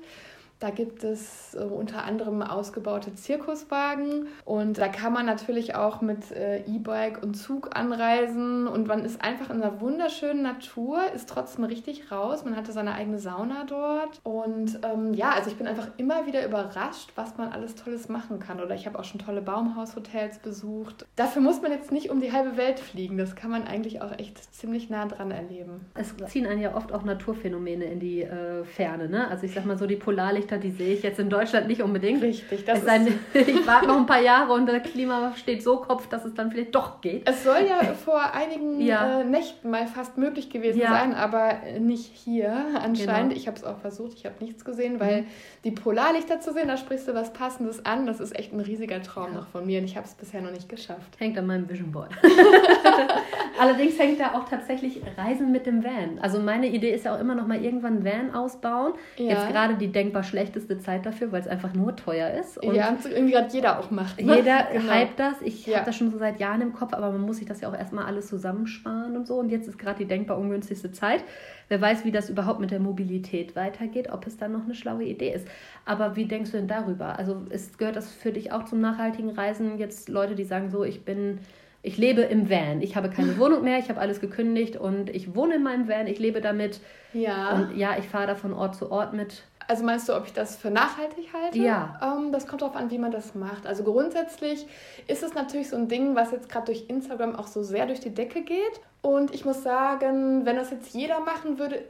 da 0.61 0.69
gibt 0.69 1.03
es 1.03 1.55
äh, 1.55 1.63
unter 1.63 2.05
anderem 2.05 2.41
ausgebaute 2.43 3.15
Zirkuswagen 3.15 4.27
und 4.45 4.77
da 4.77 4.87
kann 4.87 5.11
man 5.11 5.25
natürlich 5.25 5.73
auch 5.73 6.01
mit 6.01 6.31
äh, 6.31 6.59
E-Bike 6.65 7.23
und 7.23 7.33
Zug 7.33 7.75
anreisen 7.75 8.67
und 8.67 8.87
man 8.87 9.03
ist 9.03 9.23
einfach 9.23 9.49
in 9.49 9.61
einer 9.61 9.81
wunderschönen 9.81 10.43
Natur, 10.43 11.01
ist 11.15 11.27
trotzdem 11.27 11.65
richtig 11.65 12.11
raus. 12.11 12.45
Man 12.45 12.55
hatte 12.55 12.71
seine 12.71 12.93
eigene 12.93 13.17
Sauna 13.17 13.65
dort 13.67 14.19
und 14.23 14.79
ähm, 14.83 15.15
ja, 15.15 15.31
also 15.31 15.49
ich 15.49 15.57
bin 15.57 15.65
einfach 15.65 15.87
immer 15.97 16.27
wieder 16.27 16.45
überrascht, 16.45 17.11
was 17.15 17.37
man 17.37 17.51
alles 17.51 17.73
Tolles 17.73 18.07
machen 18.07 18.39
kann. 18.39 18.61
Oder 18.61 18.75
ich 18.75 18.85
habe 18.85 18.99
auch 18.99 19.03
schon 19.03 19.19
tolle 19.19 19.41
Baumhaushotels 19.41 20.39
besucht. 20.39 21.07
Dafür 21.15 21.41
muss 21.41 21.63
man 21.63 21.71
jetzt 21.71 21.91
nicht 21.91 22.11
um 22.11 22.21
die 22.21 22.31
halbe 22.31 22.55
Welt 22.55 22.79
fliegen. 22.79 23.17
Das 23.17 23.35
kann 23.35 23.49
man 23.49 23.65
eigentlich 23.65 24.01
auch 24.03 24.11
echt 24.19 24.53
ziemlich 24.53 24.91
nah 24.91 25.07
dran 25.07 25.31
erleben. 25.31 25.87
Es 25.95 26.15
ziehen 26.27 26.45
einen 26.45 26.61
ja 26.61 26.75
oft 26.75 26.93
auch 26.93 27.03
Naturphänomene 27.03 27.85
in 27.85 27.99
die 27.99 28.21
äh, 28.21 28.63
Ferne. 28.63 29.09
Ne? 29.09 29.27
Also 29.27 29.45
ich 29.47 29.53
sag 29.53 29.65
mal 29.65 29.79
so 29.79 29.87
die 29.87 29.95
Polarlichter 29.95 30.50
Lichter, 30.51 30.57
die 30.57 30.71
sehe 30.71 30.93
ich 30.93 31.03
jetzt 31.03 31.19
in 31.19 31.29
Deutschland 31.29 31.67
nicht 31.67 31.81
unbedingt. 31.81 32.21
Richtig, 32.21 32.65
das 32.65 32.79
es 32.79 32.85
sei, 32.85 32.99
Ich 33.33 33.67
warte 33.67 33.87
noch 33.87 33.97
ein 33.97 34.05
paar 34.05 34.21
Jahre 34.21 34.53
und 34.53 34.65
das 34.65 34.83
Klima 34.83 35.33
steht 35.35 35.63
so 35.63 35.77
Kopf, 35.77 36.07
dass 36.07 36.25
es 36.25 36.33
dann 36.33 36.51
vielleicht 36.51 36.75
doch 36.75 37.01
geht. 37.01 37.27
Es 37.27 37.43
soll 37.43 37.65
ja 37.67 37.81
vor 37.93 38.33
einigen 38.33 38.81
ja. 38.81 39.21
Äh, 39.21 39.23
Nächten 39.23 39.69
mal 39.69 39.87
fast 39.87 40.17
möglich 40.17 40.49
gewesen 40.49 40.79
ja. 40.79 40.89
sein, 40.89 41.13
aber 41.13 41.57
nicht 41.79 42.11
hier 42.13 42.51
anscheinend. 42.81 43.29
Genau. 43.29 43.41
Ich 43.41 43.47
habe 43.47 43.57
es 43.57 43.63
auch 43.63 43.77
versucht, 43.79 44.13
ich 44.15 44.25
habe 44.25 44.35
nichts 44.39 44.65
gesehen, 44.65 44.99
weil 44.99 45.21
mhm. 45.21 45.25
die 45.63 45.71
Polarlichter 45.71 46.39
zu 46.39 46.53
sehen, 46.53 46.67
da 46.67 46.77
sprichst 46.77 47.07
du 47.07 47.13
was 47.13 47.33
Passendes 47.33 47.85
an. 47.85 48.05
Das 48.05 48.19
ist 48.19 48.37
echt 48.37 48.53
ein 48.53 48.59
riesiger 48.59 49.01
Traum 49.01 49.33
ja. 49.33 49.39
noch 49.39 49.47
von 49.47 49.65
mir 49.65 49.79
und 49.79 49.85
ich 49.85 49.95
habe 49.95 50.05
es 50.05 50.13
bisher 50.13 50.41
noch 50.41 50.51
nicht 50.51 50.69
geschafft. 50.69 51.19
Hängt 51.19 51.37
an 51.37 51.47
meinem 51.47 51.69
Vision 51.69 51.91
Board. 51.91 52.11
Allerdings 53.59 53.99
hängt 53.99 54.19
da 54.19 54.33
auch 54.33 54.49
tatsächlich 54.49 55.01
Reisen 55.17 55.51
mit 55.51 55.65
dem 55.65 55.83
Van. 55.83 56.19
Also 56.19 56.39
meine 56.39 56.67
Idee 56.67 56.91
ist 56.91 57.05
ja 57.05 57.15
auch 57.15 57.19
immer 57.19 57.35
noch 57.35 57.47
mal 57.47 57.63
irgendwann 57.63 57.99
ein 57.99 58.05
Van 58.05 58.33
ausbauen. 58.33 58.93
Jetzt 59.17 59.49
gerade 59.49 59.75
die 59.75 59.91
denkbar 59.91 60.23
schlecht 60.23 60.40
schlechteste 60.41 60.79
Zeit 60.79 61.05
dafür, 61.05 61.31
weil 61.31 61.41
es 61.41 61.47
einfach 61.47 61.73
nur 61.73 61.95
teuer 61.95 62.31
ist. 62.31 62.57
Und 62.57 62.73
ja, 62.73 62.95
irgendwie 63.09 63.33
gerade 63.33 63.53
jeder 63.53 63.79
auch 63.79 63.91
macht. 63.91 64.21
Ne? 64.21 64.37
Jeder 64.37 64.67
genau. 64.73 64.93
hypt 64.93 65.19
das. 65.19 65.41
Ich 65.41 65.67
ja. 65.67 65.77
habe 65.77 65.85
das 65.85 65.95
schon 65.95 66.11
so 66.11 66.17
seit 66.17 66.39
Jahren 66.39 66.61
im 66.61 66.73
Kopf, 66.73 66.93
aber 66.93 67.11
man 67.11 67.21
muss 67.21 67.37
sich 67.37 67.45
das 67.45 67.61
ja 67.61 67.69
auch 67.69 67.77
erstmal 67.77 68.05
alles 68.05 68.27
zusammensparen 68.27 69.15
und 69.15 69.27
so. 69.27 69.35
Und 69.35 69.49
jetzt 69.49 69.67
ist 69.67 69.77
gerade 69.77 69.99
die 69.99 70.05
denkbar 70.05 70.37
ungünstigste 70.37 70.91
Zeit. 70.91 71.23
Wer 71.67 71.79
weiß, 71.79 72.05
wie 72.05 72.11
das 72.11 72.29
überhaupt 72.29 72.59
mit 72.59 72.71
der 72.71 72.79
Mobilität 72.79 73.55
weitergeht, 73.55 74.11
ob 74.11 74.25
es 74.25 74.37
dann 74.37 74.51
noch 74.51 74.63
eine 74.63 74.75
schlaue 74.75 75.03
Idee 75.03 75.33
ist. 75.33 75.47
Aber 75.85 76.15
wie 76.15 76.25
denkst 76.25 76.51
du 76.51 76.57
denn 76.57 76.67
darüber? 76.67 77.17
Also 77.19 77.43
ist, 77.49 77.77
gehört 77.77 77.95
das 77.95 78.11
für 78.11 78.31
dich 78.31 78.51
auch 78.51 78.65
zum 78.65 78.81
nachhaltigen 78.81 79.29
Reisen? 79.29 79.77
Jetzt 79.77 80.09
Leute, 80.09 80.35
die 80.35 80.45
sagen 80.45 80.69
so, 80.69 80.83
ich 80.83 81.05
bin 81.05 81.39
ich 81.83 81.97
lebe 81.97 82.21
im 82.21 82.49
Van. 82.49 82.81
Ich 82.81 82.95
habe 82.95 83.09
keine 83.09 83.37
Wohnung 83.39 83.63
mehr, 83.63 83.79
ich 83.79 83.89
habe 83.89 83.99
alles 83.99 84.19
gekündigt 84.19 84.77
und 84.77 85.09
ich 85.09 85.35
wohne 85.35 85.55
in 85.55 85.63
meinem 85.63 85.87
Van, 85.87 86.07
ich 86.07 86.19
lebe 86.19 86.41
damit. 86.41 86.79
Ja. 87.13 87.53
Und 87.53 87.77
ja, 87.77 87.97
ich 87.97 88.07
fahre 88.07 88.27
da 88.27 88.35
von 88.35 88.53
Ort 88.53 88.75
zu 88.75 88.91
Ort 88.91 89.13
mit. 89.13 89.43
Also 89.67 89.83
meinst 89.83 90.09
du, 90.09 90.15
ob 90.15 90.25
ich 90.25 90.33
das 90.33 90.55
für 90.55 90.69
nachhaltig 90.69 91.29
halte? 91.33 91.59
Ja. 91.59 91.99
Ähm, 92.01 92.31
das 92.31 92.47
kommt 92.47 92.61
darauf 92.61 92.75
an, 92.75 92.91
wie 92.91 92.97
man 92.97 93.11
das 93.11 93.35
macht. 93.35 93.65
Also 93.65 93.83
grundsätzlich 93.83 94.65
ist 95.07 95.23
es 95.23 95.33
natürlich 95.33 95.69
so 95.69 95.75
ein 95.75 95.87
Ding, 95.87 96.15
was 96.15 96.31
jetzt 96.31 96.49
gerade 96.49 96.67
durch 96.67 96.85
Instagram 96.87 97.35
auch 97.35 97.47
so 97.47 97.63
sehr 97.63 97.85
durch 97.85 97.99
die 97.99 98.13
Decke 98.13 98.41
geht. 98.41 98.81
Und 99.01 99.33
ich 99.33 99.45
muss 99.45 99.63
sagen, 99.63 100.45
wenn 100.45 100.55
das 100.55 100.69
jetzt 100.69 100.93
jeder 100.93 101.19
machen 101.21 101.57
würde, 101.57 101.83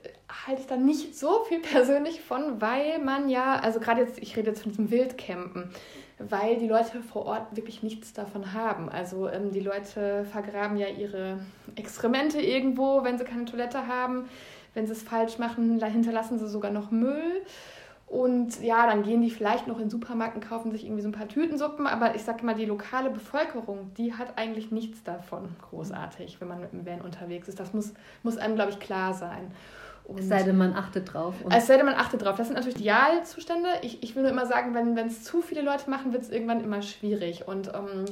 halte 0.45 0.61
ich 0.61 0.67
da 0.67 0.77
nicht 0.77 1.17
so 1.17 1.43
viel 1.47 1.59
persönlich 1.73 2.21
von, 2.21 2.61
weil 2.61 2.99
man 2.99 3.29
ja, 3.29 3.55
also 3.55 3.79
gerade 3.79 4.01
jetzt, 4.01 4.19
ich 4.19 4.35
rede 4.37 4.49
jetzt 4.49 4.63
von 4.63 4.71
diesem 4.71 4.91
Wildcampen 4.91 5.71
weil 6.29 6.57
die 6.57 6.67
Leute 6.67 7.01
vor 7.01 7.25
Ort 7.25 7.55
wirklich 7.55 7.83
nichts 7.83 8.13
davon 8.13 8.53
haben. 8.53 8.89
Also 8.89 9.29
ähm, 9.29 9.51
die 9.51 9.59
Leute 9.59 10.25
vergraben 10.25 10.77
ja 10.77 10.87
ihre 10.87 11.39
Exkremente 11.75 12.41
irgendwo, 12.41 13.03
wenn 13.03 13.17
sie 13.17 13.23
keine 13.23 13.45
Toilette 13.45 13.87
haben. 13.87 14.29
Wenn 14.73 14.85
sie 14.85 14.93
es 14.93 15.03
falsch 15.03 15.37
machen, 15.37 15.81
hinterlassen 15.83 16.39
sie 16.39 16.47
sogar 16.47 16.71
noch 16.71 16.91
Müll. 16.91 17.41
Und 18.11 18.61
ja, 18.61 18.87
dann 18.87 19.03
gehen 19.03 19.21
die 19.21 19.29
vielleicht 19.29 19.67
noch 19.67 19.77
in 19.77 19.83
den 19.83 19.89
Supermarkt 19.89 20.35
und 20.35 20.45
kaufen 20.45 20.71
sich 20.71 20.83
irgendwie 20.83 21.01
so 21.01 21.07
ein 21.07 21.13
paar 21.13 21.29
Tütensuppen. 21.29 21.87
Aber 21.87 22.13
ich 22.13 22.23
sage 22.23 22.45
mal, 22.45 22.55
die 22.55 22.65
lokale 22.65 23.09
Bevölkerung, 23.09 23.93
die 23.97 24.13
hat 24.13 24.37
eigentlich 24.37 24.69
nichts 24.69 25.01
davon 25.03 25.47
großartig, 25.69 26.41
wenn 26.41 26.49
man 26.49 26.59
mit 26.59 26.73
dem 26.73 26.85
Van 26.85 26.99
unterwegs 26.99 27.47
ist. 27.47 27.57
Das 27.57 27.73
muss, 27.73 27.93
muss 28.21 28.37
einem, 28.37 28.55
glaube 28.55 28.71
ich, 28.71 28.81
klar 28.81 29.13
sein. 29.13 29.53
Und 30.03 30.19
es 30.19 30.27
sei 30.27 30.43
denn, 30.43 30.57
man 30.57 30.73
achtet 30.73 31.13
drauf. 31.13 31.35
es 31.49 31.67
sei 31.67 31.77
denn, 31.77 31.85
man 31.85 31.95
achtet 31.95 32.21
drauf. 32.21 32.35
Das 32.35 32.47
sind 32.47 32.55
natürlich 32.55 32.79
Idealzustände. 32.79 33.69
Ich, 33.81 34.03
ich 34.03 34.13
will 34.13 34.23
nur 34.23 34.31
immer 34.31 34.45
sagen, 34.45 34.75
wenn 34.75 34.97
es 35.07 35.23
zu 35.23 35.41
viele 35.41 35.61
Leute 35.61 35.89
machen, 35.89 36.11
wird 36.11 36.23
es 36.23 36.29
irgendwann 36.29 36.61
immer 36.61 36.81
schwierig. 36.81 37.47
Und 37.47 37.69
ähm, 37.69 38.05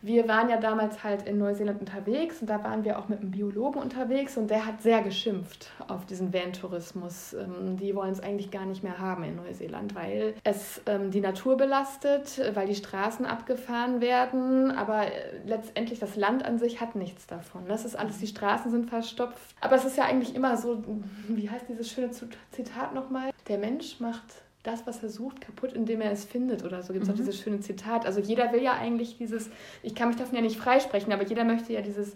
wir 0.00 0.28
waren 0.28 0.48
ja 0.48 0.58
damals 0.58 1.02
halt 1.02 1.26
in 1.26 1.38
Neuseeland 1.38 1.80
unterwegs 1.80 2.40
und 2.40 2.48
da 2.48 2.62
waren 2.62 2.84
wir 2.84 2.98
auch 2.98 3.08
mit 3.08 3.20
einem 3.20 3.32
Biologen 3.32 3.80
unterwegs 3.80 4.36
und 4.36 4.48
der 4.48 4.64
hat 4.64 4.80
sehr 4.80 5.02
geschimpft 5.02 5.72
auf 5.88 6.06
diesen 6.06 6.32
Van-Tourismus. 6.32 7.34
Ähm, 7.34 7.76
die 7.76 7.94
wollen 7.94 8.12
es 8.12 8.20
eigentlich 8.20 8.50
gar 8.50 8.64
nicht 8.64 8.84
mehr 8.84 8.98
haben 8.98 9.24
in 9.24 9.36
Neuseeland, 9.36 9.94
weil 9.94 10.34
es 10.44 10.80
ähm, 10.86 11.10
die 11.10 11.20
Natur 11.20 11.56
belastet, 11.56 12.40
weil 12.54 12.68
die 12.68 12.76
Straßen 12.76 13.26
abgefahren 13.26 14.00
werden, 14.00 14.70
aber 14.70 15.06
äh, 15.06 15.10
letztendlich 15.44 15.98
das 15.98 16.14
Land 16.14 16.44
an 16.44 16.58
sich 16.58 16.80
hat 16.80 16.94
nichts 16.94 17.26
davon. 17.26 17.62
Das 17.66 17.84
ist 17.84 17.96
alles, 17.96 18.18
die 18.18 18.28
Straßen 18.28 18.70
sind 18.70 18.88
verstopft. 18.88 19.56
Aber 19.60 19.76
es 19.76 19.84
ist 19.84 19.96
ja 19.96 20.04
eigentlich 20.04 20.34
immer 20.34 20.56
so, 20.56 20.84
wie 21.28 21.50
heißt 21.50 21.68
dieses 21.68 21.90
schöne 21.90 22.10
Zitat 22.52 22.94
nochmal? 22.94 23.30
Der 23.48 23.58
Mensch 23.58 23.98
macht 23.98 24.42
das, 24.68 24.86
was 24.86 25.02
er 25.02 25.08
sucht, 25.08 25.40
kaputt, 25.40 25.72
indem 25.72 26.00
er 26.00 26.12
es 26.12 26.24
findet 26.24 26.64
oder 26.64 26.82
so. 26.82 26.92
Gibt 26.92 27.04
es 27.04 27.08
mhm. 27.08 27.14
auch 27.14 27.18
dieses 27.18 27.40
schöne 27.40 27.60
Zitat. 27.60 28.06
Also 28.06 28.20
jeder 28.20 28.52
will 28.52 28.62
ja 28.62 28.74
eigentlich 28.74 29.16
dieses, 29.16 29.50
ich 29.82 29.94
kann 29.94 30.08
mich 30.08 30.16
davon 30.16 30.36
ja 30.36 30.42
nicht 30.42 30.58
freisprechen, 30.58 31.12
aber 31.12 31.24
jeder 31.24 31.44
möchte 31.44 31.72
ja 31.72 31.80
dieses 31.80 32.14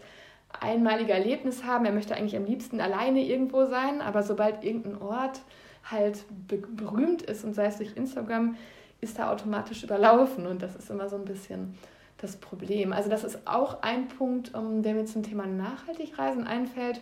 einmalige 0.61 1.12
Erlebnis 1.12 1.64
haben. 1.64 1.87
Er 1.87 1.92
möchte 1.92 2.14
eigentlich 2.14 2.37
am 2.37 2.44
liebsten 2.44 2.80
alleine 2.80 3.25
irgendwo 3.25 3.64
sein, 3.66 4.02
aber 4.02 4.23
sobald 4.23 4.62
irgendein 4.62 5.00
Ort 5.00 5.40
halt 5.90 6.25
berühmt 6.47 7.23
ist 7.23 7.44
und 7.44 7.54
sei 7.54 7.66
es 7.66 7.78
durch 7.78 7.97
Instagram, 7.97 8.56
ist 9.00 9.18
er 9.18 9.32
automatisch 9.32 9.82
überlaufen 9.82 10.47
und 10.47 10.62
das 10.62 10.76
ist 10.76 10.90
immer 10.90 11.09
so 11.09 11.16
ein 11.16 11.25
bisschen 11.25 11.75
das 12.18 12.37
Problem. 12.37 12.92
Also 12.92 13.11
das 13.11 13.25
ist 13.25 13.47
auch 13.47 13.82
ein 13.82 14.06
Punkt, 14.06 14.54
um, 14.54 14.82
der 14.82 14.94
mir 14.94 15.06
zum 15.06 15.25
Thema 15.25 15.47
Nachhaltigreisen 15.47 16.47
einfällt 16.47 17.00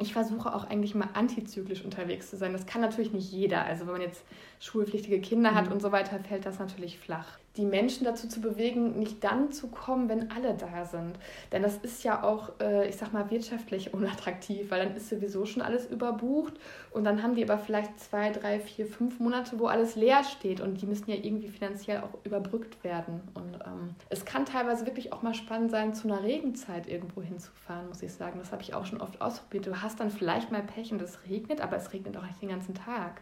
ich 0.00 0.12
versuche 0.12 0.54
auch 0.54 0.64
eigentlich 0.64 0.94
mal 0.94 1.08
antizyklisch 1.14 1.84
unterwegs 1.84 2.30
zu 2.30 2.36
sein. 2.36 2.52
Das 2.52 2.66
kann 2.66 2.80
natürlich 2.80 3.12
nicht 3.12 3.30
jeder. 3.32 3.64
Also 3.64 3.86
wenn 3.86 3.94
man 3.94 4.02
jetzt 4.02 4.24
schulpflichtige 4.60 5.20
Kinder 5.20 5.54
hat 5.54 5.66
mhm. 5.66 5.72
und 5.72 5.82
so 5.82 5.92
weiter, 5.92 6.18
fällt 6.20 6.46
das 6.46 6.58
natürlich 6.58 6.98
flach 6.98 7.38
die 7.58 7.66
Menschen 7.66 8.04
dazu 8.04 8.28
zu 8.28 8.40
bewegen, 8.40 8.98
nicht 8.98 9.22
dann 9.24 9.50
zu 9.50 9.66
kommen, 9.66 10.08
wenn 10.08 10.30
alle 10.30 10.54
da 10.54 10.84
sind. 10.84 11.18
Denn 11.50 11.62
das 11.62 11.76
ist 11.78 12.04
ja 12.04 12.22
auch, 12.22 12.52
äh, 12.60 12.88
ich 12.88 12.96
sag 12.96 13.12
mal, 13.12 13.30
wirtschaftlich 13.30 13.92
unattraktiv, 13.94 14.70
weil 14.70 14.86
dann 14.86 14.96
ist 14.96 15.08
sowieso 15.08 15.44
schon 15.44 15.60
alles 15.60 15.86
überbucht 15.90 16.54
und 16.92 17.04
dann 17.04 17.22
haben 17.22 17.34
die 17.34 17.42
aber 17.42 17.58
vielleicht 17.58 17.98
zwei, 17.98 18.30
drei, 18.30 18.60
vier, 18.60 18.86
fünf 18.86 19.18
Monate, 19.18 19.58
wo 19.58 19.66
alles 19.66 19.96
leer 19.96 20.22
steht 20.22 20.60
und 20.60 20.80
die 20.80 20.86
müssen 20.86 21.10
ja 21.10 21.16
irgendwie 21.16 21.48
finanziell 21.48 22.00
auch 22.00 22.24
überbrückt 22.24 22.82
werden. 22.84 23.22
Und 23.34 23.54
ähm, 23.66 23.94
es 24.08 24.24
kann 24.24 24.46
teilweise 24.46 24.86
wirklich 24.86 25.12
auch 25.12 25.22
mal 25.22 25.34
spannend 25.34 25.72
sein, 25.72 25.94
zu 25.94 26.06
einer 26.08 26.22
Regenzeit 26.22 26.86
irgendwo 26.86 27.22
hinzufahren, 27.22 27.88
muss 27.88 28.02
ich 28.02 28.12
sagen. 28.12 28.38
Das 28.38 28.52
habe 28.52 28.62
ich 28.62 28.74
auch 28.74 28.86
schon 28.86 29.00
oft 29.00 29.20
ausprobiert. 29.20 29.66
Du 29.66 29.82
hast 29.82 29.98
dann 29.98 30.10
vielleicht 30.10 30.52
mal 30.52 30.62
Pech 30.62 30.92
und 30.92 31.02
es 31.02 31.18
regnet, 31.28 31.60
aber 31.60 31.76
es 31.76 31.92
regnet 31.92 32.16
auch 32.16 32.22
nicht 32.24 32.40
den 32.40 32.50
ganzen 32.50 32.74
Tag. 32.74 33.20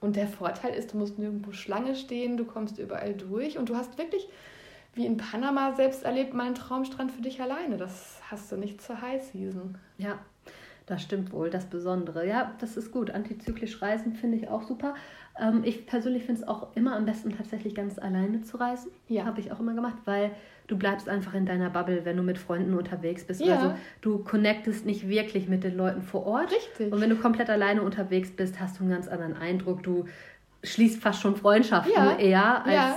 Und 0.00 0.16
der 0.16 0.28
Vorteil 0.28 0.74
ist, 0.74 0.92
du 0.92 0.98
musst 0.98 1.18
nirgendwo 1.18 1.52
Schlange 1.52 1.94
stehen, 1.96 2.36
du 2.36 2.44
kommst 2.44 2.78
überall 2.78 3.14
durch 3.14 3.58
und 3.58 3.68
du 3.68 3.76
hast 3.76 3.98
wirklich, 3.98 4.28
wie 4.94 5.06
in 5.06 5.16
Panama 5.16 5.74
selbst 5.74 6.04
erlebt, 6.04 6.34
mal 6.34 6.46
einen 6.46 6.54
Traumstrand 6.54 7.10
für 7.10 7.22
dich 7.22 7.40
alleine. 7.40 7.76
Das 7.76 8.20
hast 8.30 8.50
du 8.52 8.56
nicht 8.56 8.80
zur 8.80 9.00
High 9.00 9.22
Season. 9.22 9.76
Ja, 9.98 10.18
das 10.88 11.02
stimmt 11.02 11.32
wohl, 11.32 11.50
das 11.50 11.66
Besondere. 11.66 12.26
Ja, 12.26 12.52
das 12.60 12.76
ist 12.76 12.90
gut. 12.90 13.10
Antizyklisch 13.10 13.82
reisen 13.82 14.14
finde 14.14 14.38
ich 14.38 14.48
auch 14.48 14.62
super. 14.62 14.94
Ähm, 15.38 15.62
ich 15.64 15.86
persönlich 15.86 16.24
finde 16.24 16.42
es 16.42 16.48
auch 16.48 16.74
immer 16.74 16.96
am 16.96 17.04
besten, 17.04 17.36
tatsächlich 17.36 17.74
ganz 17.74 17.98
alleine 17.98 18.42
zu 18.42 18.56
reisen. 18.56 18.90
Ja. 19.08 19.26
Habe 19.26 19.40
ich 19.40 19.52
auch 19.52 19.60
immer 19.60 19.74
gemacht, 19.74 19.98
weil 20.06 20.30
du 20.66 20.78
bleibst 20.78 21.08
einfach 21.08 21.34
in 21.34 21.44
deiner 21.44 21.68
Bubble, 21.68 22.04
wenn 22.04 22.16
du 22.16 22.22
mit 22.22 22.38
Freunden 22.38 22.74
unterwegs 22.74 23.24
bist. 23.24 23.40
Ja. 23.40 23.56
Also 23.56 23.74
du 24.00 24.18
connectest 24.18 24.86
nicht 24.86 25.08
wirklich 25.08 25.48
mit 25.48 25.62
den 25.62 25.76
Leuten 25.76 26.02
vor 26.02 26.26
Ort. 26.26 26.50
Richtig. 26.50 26.92
Und 26.92 27.00
wenn 27.00 27.10
du 27.10 27.16
komplett 27.16 27.50
alleine 27.50 27.82
unterwegs 27.82 28.30
bist, 28.30 28.58
hast 28.58 28.78
du 28.78 28.84
einen 28.84 28.92
ganz 28.92 29.08
anderen 29.08 29.36
Eindruck. 29.36 29.82
Du 29.82 30.06
schließt 30.64 31.02
fast 31.02 31.20
schon 31.20 31.36
Freundschaften 31.36 31.92
ja. 31.94 32.16
eher 32.16 32.64
als 32.64 32.74
ja 32.74 32.96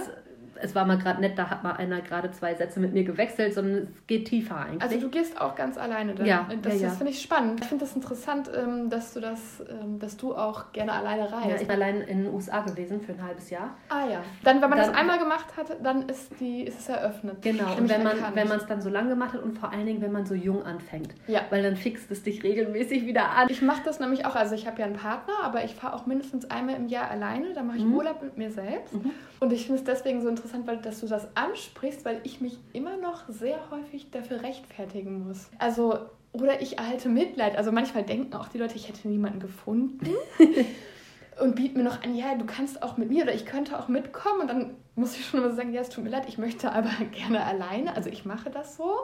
es 0.62 0.75
war 0.75 0.86
mal 0.86 0.98
gerade 0.98 1.22
nett, 1.22 1.38
da 1.38 1.50
hat 1.50 1.63
mal 1.63 1.74
einer 1.74 2.01
gerade 2.01 2.32
zwei 2.32 2.53
Sätze 2.56 2.80
mit 2.80 2.94
mir 2.94 3.03
gewechselt, 3.03 3.53
sondern 3.53 3.84
es 3.84 4.08
geht 4.08 4.27
tiefer 4.27 4.58
eigentlich. 4.58 4.82
Also 4.82 5.00
du 5.00 5.10
gehst 5.10 5.39
auch 5.39 5.56
ganz 5.56 5.77
alleine 5.77 6.15
dann. 6.15 6.25
Ja, 6.25 6.48
das, 6.62 6.75
ja, 6.75 6.80
ja. 6.80 6.88
das 6.88 6.98
finde 6.98 7.12
ich 7.12 7.22
spannend. 7.22 7.62
Ich 7.62 7.68
finde 7.68 7.86
das 7.86 7.96
interessant, 7.96 8.50
ähm, 8.56 8.89
dass 8.89 9.13
du 9.13 9.20
das, 9.20 9.63
ähm, 9.70 10.00
dass 10.00 10.18
du 10.18 10.36
auch 10.36 10.72
gerne 10.72 10.94
alleine 10.94 11.32
reist. 11.32 11.50
Ja, 11.50 11.56
ich 11.56 11.68
war 11.68 11.75
allein 11.75 12.01
in 12.01 12.24
den 12.24 12.34
USA 12.34 12.62
gewesen 12.62 13.01
für 13.01 13.13
ein 13.13 13.24
halbes 13.24 13.50
Jahr. 13.50 13.75
Ah 13.89 14.06
ja. 14.10 14.22
Dann, 14.44 14.62
wenn 14.62 14.70
man 14.70 14.80
dann, 14.80 14.88
das 14.89 14.98
einmal 14.98 15.20
gemacht 15.20 15.48
hat, 15.58 15.68
dann 15.84 16.08
ist 16.10 16.39
die, 16.39 16.63
ist 16.63 16.80
es 16.80 16.89
eröffnet. 16.89 17.41
Genau. 17.41 17.75
Und 17.77 17.89
wenn 17.89 18.03
man, 18.03 18.18
wenn 18.34 18.48
man 18.48 18.58
es 18.58 18.65
dann 18.65 18.82
so 18.82 18.89
lange 18.89 19.10
gemacht 19.10 19.34
hat 19.34 19.44
und 19.44 19.58
vor 19.58 19.72
allen 19.72 19.86
Dingen, 19.86 20.01
wenn 20.01 20.12
man 20.12 20.25
so 20.25 20.36
jung 20.36 20.63
anfängt. 20.63 21.13
Ja. 21.27 21.41
Weil 21.50 21.63
dann 21.63 21.75
fixt 21.75 22.12
es 22.12 22.24
dich 22.24 22.44
regelmäßig 22.44 23.06
wieder 23.06 23.32
an. 23.32 23.48
Ich 23.50 23.62
mache 23.62 23.82
das 23.84 24.00
nämlich 24.00 24.25
auch. 24.25 24.36
Also 24.36 24.56
ich 24.56 24.68
habe 24.68 24.80
ja 24.80 24.86
einen 24.86 24.96
Partner, 24.96 25.34
aber 25.44 25.63
ich 25.63 25.75
fahre 25.75 25.96
auch 25.96 26.06
mindestens 26.06 26.50
einmal 26.50 26.75
im 26.75 26.88
Jahr 26.88 27.10
alleine. 27.10 27.53
Da 27.53 27.63
mache 27.63 27.77
ich 27.77 27.86
mhm. 27.86 27.96
Urlaub 27.96 28.22
mit 28.22 28.38
mir 28.38 28.51
selbst. 28.51 28.94
Mhm. 28.94 29.12
Und 29.39 29.51
ich 29.51 29.65
finde 29.65 29.80
es 29.80 29.84
deswegen 29.84 30.22
so 30.22 30.30
interessant, 30.30 30.50
weil 30.65 30.77
dass 30.77 31.00
du 31.00 31.08
das 31.08 31.27
ansprichst, 31.36 32.05
weil 32.05 32.22
ich 32.24 32.41
mich 32.41 32.58
immer 32.74 32.98
noch 32.98 33.27
sehr 33.27 33.72
häufig 33.72 34.12
dafür 34.12 34.41
rechtfertigen 34.43 35.27
muss. 35.27 35.50
Also, 35.60 36.00
oder 36.34 36.62
ich 36.62 36.77
erhalte 36.77 37.10
Mitleid. 37.10 37.58
Also 37.58 37.72
manchmal 37.72 38.03
denken 38.03 38.34
auch 38.36 38.48
die 38.48 38.58
Leute, 38.58 38.75
ich 38.75 38.88
hätte 38.88 39.08
niemanden 39.08 39.39
gefunden. 39.39 40.08
und 41.41 41.55
bieten 41.55 41.77
mir 41.77 41.84
noch 41.84 42.03
an, 42.03 42.15
ja, 42.15 42.36
du 42.36 42.46
kannst 42.46 42.84
auch 42.84 42.98
mit 42.98 43.10
mir 43.10 43.24
oder 43.24 43.34
ich 43.34 43.46
könnte 43.46 43.77
auch 43.79 43.88
mitkommen. 43.88 44.41
Und 44.41 44.48
dann 44.48 44.75
muss 44.96 45.15
ich 45.15 45.25
schon 45.25 45.41
immer 45.41 45.53
sagen, 45.53 45.74
ja, 45.74 45.81
es 45.81 45.89
tut 45.89 46.03
mir 46.03 46.10
leid, 46.10 46.25
ich 46.27 46.38
möchte 46.38 46.72
aber 46.72 46.89
gerne 47.12 47.43
alleine. 47.46 47.96
Also 47.96 48.10
ich 48.10 48.25
mache 48.25 48.50
das 48.50 48.77
so. 48.77 48.96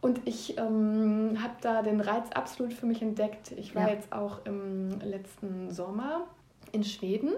Und 0.00 0.26
ich 0.26 0.56
ähm, 0.56 1.38
habe 1.42 1.54
da 1.60 1.82
den 1.82 2.00
Reiz 2.00 2.30
absolut 2.34 2.72
für 2.72 2.86
mich 2.86 3.02
entdeckt. 3.02 3.52
Ich 3.52 3.74
war 3.74 3.88
ja. 3.88 3.94
jetzt 3.94 4.12
auch 4.12 4.44
im 4.46 4.98
letzten 5.00 5.70
Sommer 5.70 6.26
in 6.72 6.84
Schweden 6.84 7.32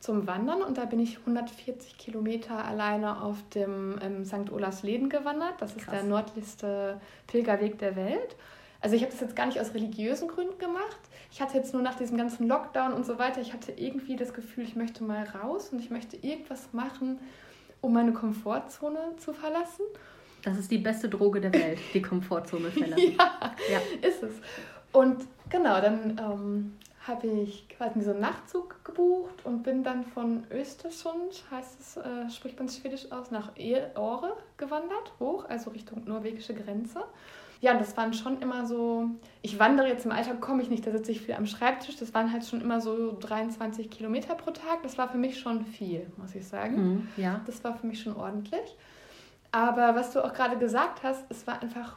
zum 0.00 0.26
Wandern 0.26 0.62
und 0.62 0.78
da 0.78 0.84
bin 0.84 1.00
ich 1.00 1.18
140 1.18 1.98
Kilometer 1.98 2.64
alleine 2.64 3.22
auf 3.22 3.36
dem 3.54 3.98
ähm, 4.02 4.24
St. 4.24 4.52
Olafs 4.52 4.82
Leden 4.82 5.08
gewandert. 5.08 5.54
Das 5.60 5.74
ist 5.74 5.84
Krass. 5.84 5.94
der 5.94 6.02
nördlichste 6.04 7.00
Pilgerweg 7.26 7.78
der 7.78 7.96
Welt. 7.96 8.36
Also 8.80 8.94
ich 8.94 9.02
habe 9.02 9.10
das 9.10 9.20
jetzt 9.20 9.34
gar 9.34 9.46
nicht 9.46 9.60
aus 9.60 9.74
religiösen 9.74 10.28
Gründen 10.28 10.58
gemacht. 10.58 10.98
Ich 11.32 11.40
hatte 11.40 11.56
jetzt 11.56 11.72
nur 11.72 11.82
nach 11.82 11.96
diesem 11.96 12.16
ganzen 12.16 12.46
Lockdown 12.46 12.92
und 12.92 13.04
so 13.04 13.18
weiter, 13.18 13.40
ich 13.40 13.52
hatte 13.52 13.72
irgendwie 13.72 14.16
das 14.16 14.32
Gefühl, 14.32 14.64
ich 14.64 14.76
möchte 14.76 15.02
mal 15.02 15.24
raus 15.24 15.70
und 15.72 15.80
ich 15.80 15.90
möchte 15.90 16.16
irgendwas 16.16 16.72
machen, 16.72 17.18
um 17.80 17.92
meine 17.92 18.12
Komfortzone 18.12 19.16
zu 19.16 19.32
verlassen. 19.32 19.84
Das 20.44 20.58
ist 20.58 20.70
die 20.70 20.78
beste 20.78 21.08
Droge 21.08 21.40
der 21.40 21.52
Welt, 21.52 21.78
die 21.94 22.02
Komfortzone 22.02 22.70
verlassen. 22.70 23.16
ja, 23.18 23.54
ja, 23.72 24.08
ist 24.08 24.22
es. 24.22 24.34
Und 24.92 25.26
genau, 25.50 25.80
dann 25.80 26.16
ähm, 26.18 26.72
habe 27.06 27.26
ich 27.26 27.68
quasi 27.68 28.00
so 28.00 28.10
einen 28.10 28.20
Nachtzug 28.20 28.84
gebucht 28.84 29.44
und 29.44 29.62
bin 29.62 29.84
dann 29.84 30.04
von 30.04 30.44
Östersund, 30.50 31.44
heißt 31.50 31.80
es, 31.80 31.96
äh, 31.96 32.30
spricht 32.30 32.58
man 32.58 32.68
Schwedisch 32.68 33.10
aus, 33.12 33.30
nach 33.30 33.52
Åre 33.96 34.36
gewandert, 34.56 35.12
hoch, 35.20 35.44
also 35.48 35.70
Richtung 35.70 36.04
norwegische 36.04 36.54
Grenze. 36.54 37.04
Ja, 37.60 37.74
das 37.74 37.96
waren 37.96 38.12
schon 38.12 38.40
immer 38.42 38.66
so, 38.66 39.08
ich 39.40 39.58
wandere 39.58 39.88
jetzt 39.88 40.04
im 40.04 40.12
Alltag, 40.12 40.40
komme 40.40 40.62
ich 40.62 40.68
nicht, 40.68 40.86
da 40.86 40.90
sitze 40.90 41.12
ich 41.12 41.22
viel 41.22 41.34
am 41.34 41.46
Schreibtisch, 41.46 41.96
das 41.96 42.12
waren 42.12 42.32
halt 42.32 42.44
schon 42.44 42.60
immer 42.60 42.80
so 42.80 43.16
23 43.18 43.90
Kilometer 43.90 44.34
pro 44.34 44.50
Tag. 44.50 44.82
Das 44.82 44.98
war 44.98 45.08
für 45.08 45.16
mich 45.16 45.38
schon 45.38 45.64
viel, 45.64 46.06
muss 46.18 46.34
ich 46.34 46.46
sagen. 46.46 46.76
Mhm, 46.76 47.08
ja. 47.16 47.40
Das 47.46 47.64
war 47.64 47.74
für 47.76 47.86
mich 47.86 48.00
schon 48.00 48.14
ordentlich. 48.14 48.76
Aber 49.52 49.94
was 49.94 50.12
du 50.12 50.22
auch 50.22 50.34
gerade 50.34 50.58
gesagt 50.58 51.02
hast, 51.02 51.24
es 51.30 51.46
war 51.46 51.62
einfach 51.62 51.96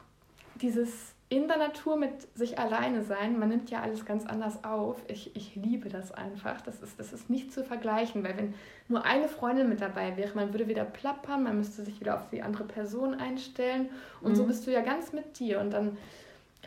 dieses 0.55 1.13
in 1.31 1.47
der 1.47 1.57
Natur 1.57 1.95
mit 1.95 2.35
sich 2.35 2.57
alleine 2.57 3.03
sein, 3.03 3.37
man 3.37 3.49
nimmt 3.49 3.69
ja 3.69 3.81
alles 3.81 4.03
ganz 4.03 4.25
anders 4.25 4.63
auf. 4.63 4.97
Ich, 5.07 5.35
ich 5.35 5.55
liebe 5.55 5.87
das 5.87 6.11
einfach. 6.11 6.59
Das 6.61 6.81
ist, 6.81 6.99
das 6.99 7.13
ist 7.13 7.29
nicht 7.29 7.53
zu 7.53 7.63
vergleichen, 7.63 8.23
weil 8.23 8.35
wenn 8.35 8.55
nur 8.87 9.05
eine 9.05 9.27
Freundin 9.27 9.69
mit 9.69 9.79
dabei 9.79 10.17
wäre, 10.17 10.33
man 10.33 10.51
würde 10.53 10.67
wieder 10.67 10.85
plappern, 10.85 11.43
man 11.43 11.57
müsste 11.57 11.83
sich 11.83 11.99
wieder 11.99 12.15
auf 12.15 12.29
die 12.31 12.41
andere 12.41 12.63
Person 12.63 13.13
einstellen 13.13 13.89
und 14.21 14.31
mhm. 14.31 14.35
so 14.35 14.45
bist 14.45 14.65
du 14.65 14.71
ja 14.71 14.81
ganz 14.81 15.13
mit 15.13 15.37
dir. 15.37 15.59
Und 15.59 15.71
dann 15.71 15.97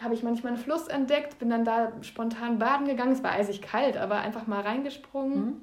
habe 0.00 0.14
ich 0.14 0.22
manchmal 0.22 0.52
einen 0.52 0.62
Fluss 0.62 0.86
entdeckt, 0.86 1.40
bin 1.40 1.50
dann 1.50 1.64
da 1.64 1.92
spontan 2.02 2.60
baden 2.60 2.86
gegangen. 2.86 3.12
Es 3.12 3.24
war 3.24 3.32
eisig 3.32 3.62
kalt, 3.62 3.96
aber 3.96 4.20
einfach 4.20 4.46
mal 4.46 4.60
reingesprungen 4.60 5.44
mhm. 5.44 5.60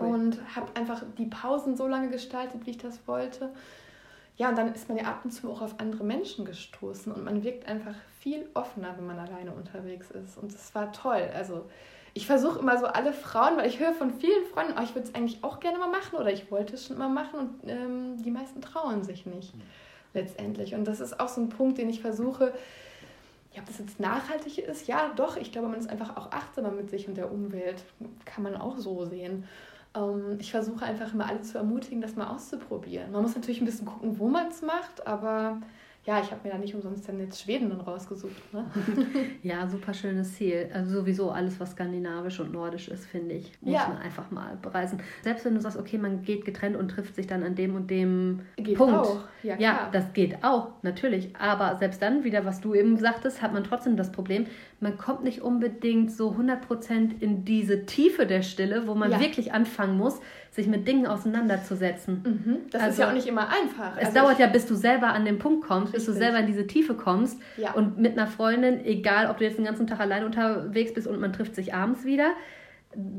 cool. 0.00 0.08
und 0.08 0.56
habe 0.56 0.66
einfach 0.74 1.04
die 1.16 1.26
Pausen 1.26 1.76
so 1.76 1.86
lange 1.86 2.10
gestaltet, 2.10 2.66
wie 2.66 2.70
ich 2.70 2.78
das 2.78 3.06
wollte. 3.06 3.50
Ja, 4.36 4.48
und 4.48 4.58
dann 4.58 4.74
ist 4.74 4.88
man 4.88 4.98
ja 4.98 5.04
ab 5.04 5.20
und 5.22 5.30
zu 5.30 5.48
auch 5.48 5.62
auf 5.62 5.78
andere 5.78 6.02
Menschen 6.02 6.44
gestoßen 6.44 7.12
und 7.12 7.22
man 7.22 7.44
wirkt 7.44 7.68
einfach 7.68 7.94
viel 8.22 8.48
offener, 8.54 8.94
wenn 8.96 9.06
man 9.06 9.18
alleine 9.18 9.52
unterwegs 9.52 10.10
ist. 10.10 10.38
Und 10.38 10.54
das 10.54 10.74
war 10.74 10.92
toll. 10.92 11.28
Also 11.34 11.64
ich 12.14 12.26
versuche 12.26 12.60
immer 12.60 12.78
so 12.78 12.86
alle 12.86 13.12
Frauen, 13.12 13.56
weil 13.56 13.68
ich 13.68 13.80
höre 13.80 13.92
von 13.92 14.12
vielen 14.12 14.44
Freunden, 14.52 14.74
oh, 14.78 14.82
ich 14.82 14.94
würde 14.94 15.08
es 15.08 15.14
eigentlich 15.14 15.42
auch 15.42 15.60
gerne 15.60 15.78
mal 15.78 15.90
machen 15.90 16.18
oder 16.18 16.32
ich 16.32 16.50
wollte 16.50 16.74
es 16.74 16.86
schon 16.86 16.96
immer 16.96 17.08
machen 17.08 17.38
und 17.40 17.68
ähm, 17.68 18.22
die 18.22 18.30
meisten 18.30 18.60
trauen 18.60 19.02
sich 19.02 19.26
nicht 19.26 19.56
mhm. 19.56 19.62
letztendlich. 20.14 20.74
Und 20.74 20.84
das 20.84 21.00
ist 21.00 21.18
auch 21.18 21.28
so 21.28 21.40
ein 21.40 21.48
Punkt, 21.48 21.78
den 21.78 21.88
ich 21.88 22.00
versuche, 22.00 22.52
ja, 23.54 23.60
ob 23.60 23.66
das 23.66 23.78
jetzt 23.78 23.98
nachhaltig 23.98 24.58
ist, 24.58 24.86
ja, 24.86 25.10
doch. 25.16 25.36
Ich 25.36 25.52
glaube, 25.52 25.68
man 25.68 25.78
ist 25.78 25.90
einfach 25.90 26.16
auch 26.16 26.30
achtsamer 26.30 26.70
mit 26.70 26.90
sich 26.90 27.08
und 27.08 27.16
der 27.16 27.30
Umwelt. 27.30 27.82
Kann 28.24 28.44
man 28.44 28.56
auch 28.56 28.78
so 28.78 29.04
sehen. 29.04 29.44
Ähm, 29.94 30.36
ich 30.38 30.50
versuche 30.50 30.84
einfach 30.84 31.12
immer 31.12 31.28
alle 31.28 31.42
zu 31.42 31.58
ermutigen, 31.58 32.00
das 32.00 32.14
mal 32.14 32.28
auszuprobieren. 32.28 33.10
Man 33.10 33.22
muss 33.22 33.34
natürlich 33.34 33.60
ein 33.60 33.66
bisschen 33.66 33.86
gucken, 33.86 34.18
wo 34.18 34.28
man 34.28 34.48
es 34.48 34.62
macht, 34.62 35.06
aber 35.06 35.60
ja, 36.04 36.20
ich 36.20 36.32
habe 36.32 36.40
mir 36.42 36.50
da 36.50 36.58
nicht 36.58 36.74
umsonst 36.74 37.08
dann 37.08 37.20
jetzt 37.20 37.40
Schweden 37.40 37.70
dann 37.70 37.80
rausgesucht. 37.80 38.52
Ne? 38.52 38.64
ja, 39.44 39.68
super 39.68 39.94
schönes 39.94 40.34
Ziel. 40.34 40.68
Also 40.74 40.98
sowieso 40.98 41.30
alles, 41.30 41.60
was 41.60 41.72
skandinavisch 41.72 42.40
und 42.40 42.52
nordisch 42.52 42.88
ist, 42.88 43.06
finde 43.06 43.36
ich, 43.36 43.52
muss 43.60 43.74
ja. 43.74 43.86
man 43.86 43.98
einfach 43.98 44.28
mal 44.32 44.58
bereisen. 44.60 45.00
Selbst 45.22 45.44
wenn 45.44 45.54
du 45.54 45.60
sagst, 45.60 45.78
okay, 45.78 45.98
man 45.98 46.22
geht 46.22 46.44
getrennt 46.44 46.76
und 46.76 46.88
trifft 46.88 47.14
sich 47.14 47.28
dann 47.28 47.44
an 47.44 47.54
dem 47.54 47.76
und 47.76 47.88
dem 47.88 48.40
geht 48.56 48.76
Punkt. 48.76 48.96
Auch. 48.96 49.20
Ja, 49.44 49.56
ja, 49.58 49.90
das 49.92 50.12
geht 50.12 50.42
auch, 50.42 50.70
natürlich. 50.82 51.36
Aber 51.36 51.76
selbst 51.76 52.02
dann 52.02 52.24
wieder, 52.24 52.44
was 52.44 52.60
du 52.60 52.74
eben 52.74 52.96
sagtest, 52.96 53.40
hat 53.40 53.52
man 53.52 53.62
trotzdem 53.62 53.96
das 53.96 54.10
Problem, 54.10 54.46
man 54.80 54.98
kommt 54.98 55.22
nicht 55.22 55.40
unbedingt 55.42 56.10
so 56.10 56.32
100% 56.32 57.20
in 57.20 57.44
diese 57.44 57.86
Tiefe 57.86 58.26
der 58.26 58.42
Stille, 58.42 58.88
wo 58.88 58.96
man 58.96 59.12
ja. 59.12 59.20
wirklich 59.20 59.52
anfangen 59.52 59.96
muss, 59.96 60.20
sich 60.52 60.66
mit 60.66 60.86
Dingen 60.86 61.06
auseinanderzusetzen. 61.06 62.22
Mhm. 62.24 62.56
Das 62.70 62.82
also, 62.82 62.92
ist 62.92 62.98
ja 62.98 63.08
auch 63.08 63.14
nicht 63.14 63.26
immer 63.26 63.48
einfach. 63.48 63.96
Es 63.96 64.08
also 64.08 64.20
dauert 64.20 64.38
ja, 64.38 64.48
bis 64.48 64.66
du 64.66 64.74
selber 64.74 65.08
an 65.08 65.24
den 65.24 65.38
Punkt 65.38 65.66
kommst. 65.66 65.91
Bis 65.92 66.06
du 66.06 66.12
selber 66.12 66.38
in 66.38 66.46
diese 66.46 66.66
Tiefe 66.66 66.94
kommst. 66.94 67.38
Ja. 67.56 67.72
Und 67.72 67.98
mit 67.98 68.18
einer 68.18 68.26
Freundin, 68.26 68.84
egal 68.84 69.30
ob 69.30 69.38
du 69.38 69.44
jetzt 69.44 69.58
den 69.58 69.64
ganzen 69.64 69.86
Tag 69.86 70.00
allein 70.00 70.24
unterwegs 70.24 70.92
bist 70.94 71.06
und 71.06 71.20
man 71.20 71.32
trifft 71.32 71.54
sich 71.54 71.74
abends 71.74 72.04
wieder, 72.04 72.32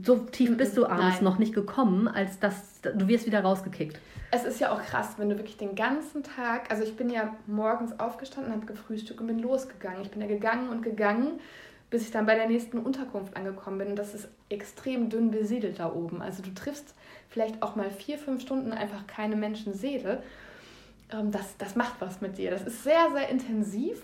so 0.03 0.17
tief 0.17 0.51
mhm. 0.51 0.57
bist 0.57 0.77
du 0.77 0.85
abends 0.85 1.15
Nein. 1.15 1.23
noch 1.23 1.39
nicht 1.39 1.53
gekommen, 1.53 2.07
als 2.07 2.39
dass 2.39 2.81
du 2.81 3.07
wirst 3.07 3.25
wieder 3.25 3.41
rausgekickt. 3.41 3.99
Es 4.31 4.45
ist 4.45 4.59
ja 4.59 4.71
auch 4.71 4.81
krass, 4.81 5.15
wenn 5.17 5.29
du 5.29 5.37
wirklich 5.37 5.57
den 5.57 5.75
ganzen 5.75 6.23
Tag, 6.23 6.71
also 6.71 6.83
ich 6.83 6.95
bin 6.95 7.09
ja 7.09 7.35
morgens 7.45 7.99
aufgestanden, 7.99 8.51
habe 8.51 8.65
gefrühstückt 8.65 9.21
und 9.21 9.27
bin 9.27 9.39
losgegangen. 9.39 10.01
Ich 10.01 10.11
bin 10.11 10.21
ja 10.21 10.27
gegangen 10.27 10.69
und 10.69 10.81
gegangen 10.81 11.39
bis 11.93 12.01
ich 12.01 12.11
dann 12.11 12.25
bei 12.25 12.33
der 12.33 12.47
nächsten 12.47 12.79
Unterkunft 12.79 13.37
angekommen 13.37 13.77
bin. 13.77 13.95
Das 13.95 14.15
ist 14.15 14.27
extrem 14.49 15.09
dünn 15.09 15.29
besiedelt 15.29 15.77
da 15.77 15.93
oben. 15.93 16.23
Also 16.23 16.41
du 16.41 16.51
triffst 16.51 16.95
vielleicht 17.29 17.61
auch 17.61 17.75
mal 17.75 17.91
vier, 17.91 18.17
fünf 18.17 18.41
Stunden 18.41 18.71
einfach 18.71 19.05
keine 19.05 19.35
Menschenseele. 19.35 20.23
Ähm, 21.13 21.31
das, 21.31 21.57
das 21.57 21.75
macht 21.75 21.95
was 21.99 22.21
mit 22.21 22.37
dir. 22.37 22.51
Das 22.51 22.63
ist 22.63 22.83
sehr, 22.83 23.11
sehr 23.13 23.29
intensiv. 23.29 24.01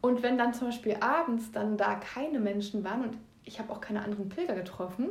Und 0.00 0.22
wenn 0.22 0.38
dann 0.38 0.54
zum 0.54 0.68
Beispiel 0.68 0.96
abends 1.00 1.52
dann 1.52 1.76
da 1.76 1.94
keine 1.94 2.40
Menschen 2.40 2.84
waren 2.84 3.02
und 3.02 3.16
ich 3.44 3.58
habe 3.58 3.72
auch 3.72 3.80
keine 3.80 4.02
anderen 4.02 4.28
Pilger 4.28 4.54
getroffen, 4.54 5.08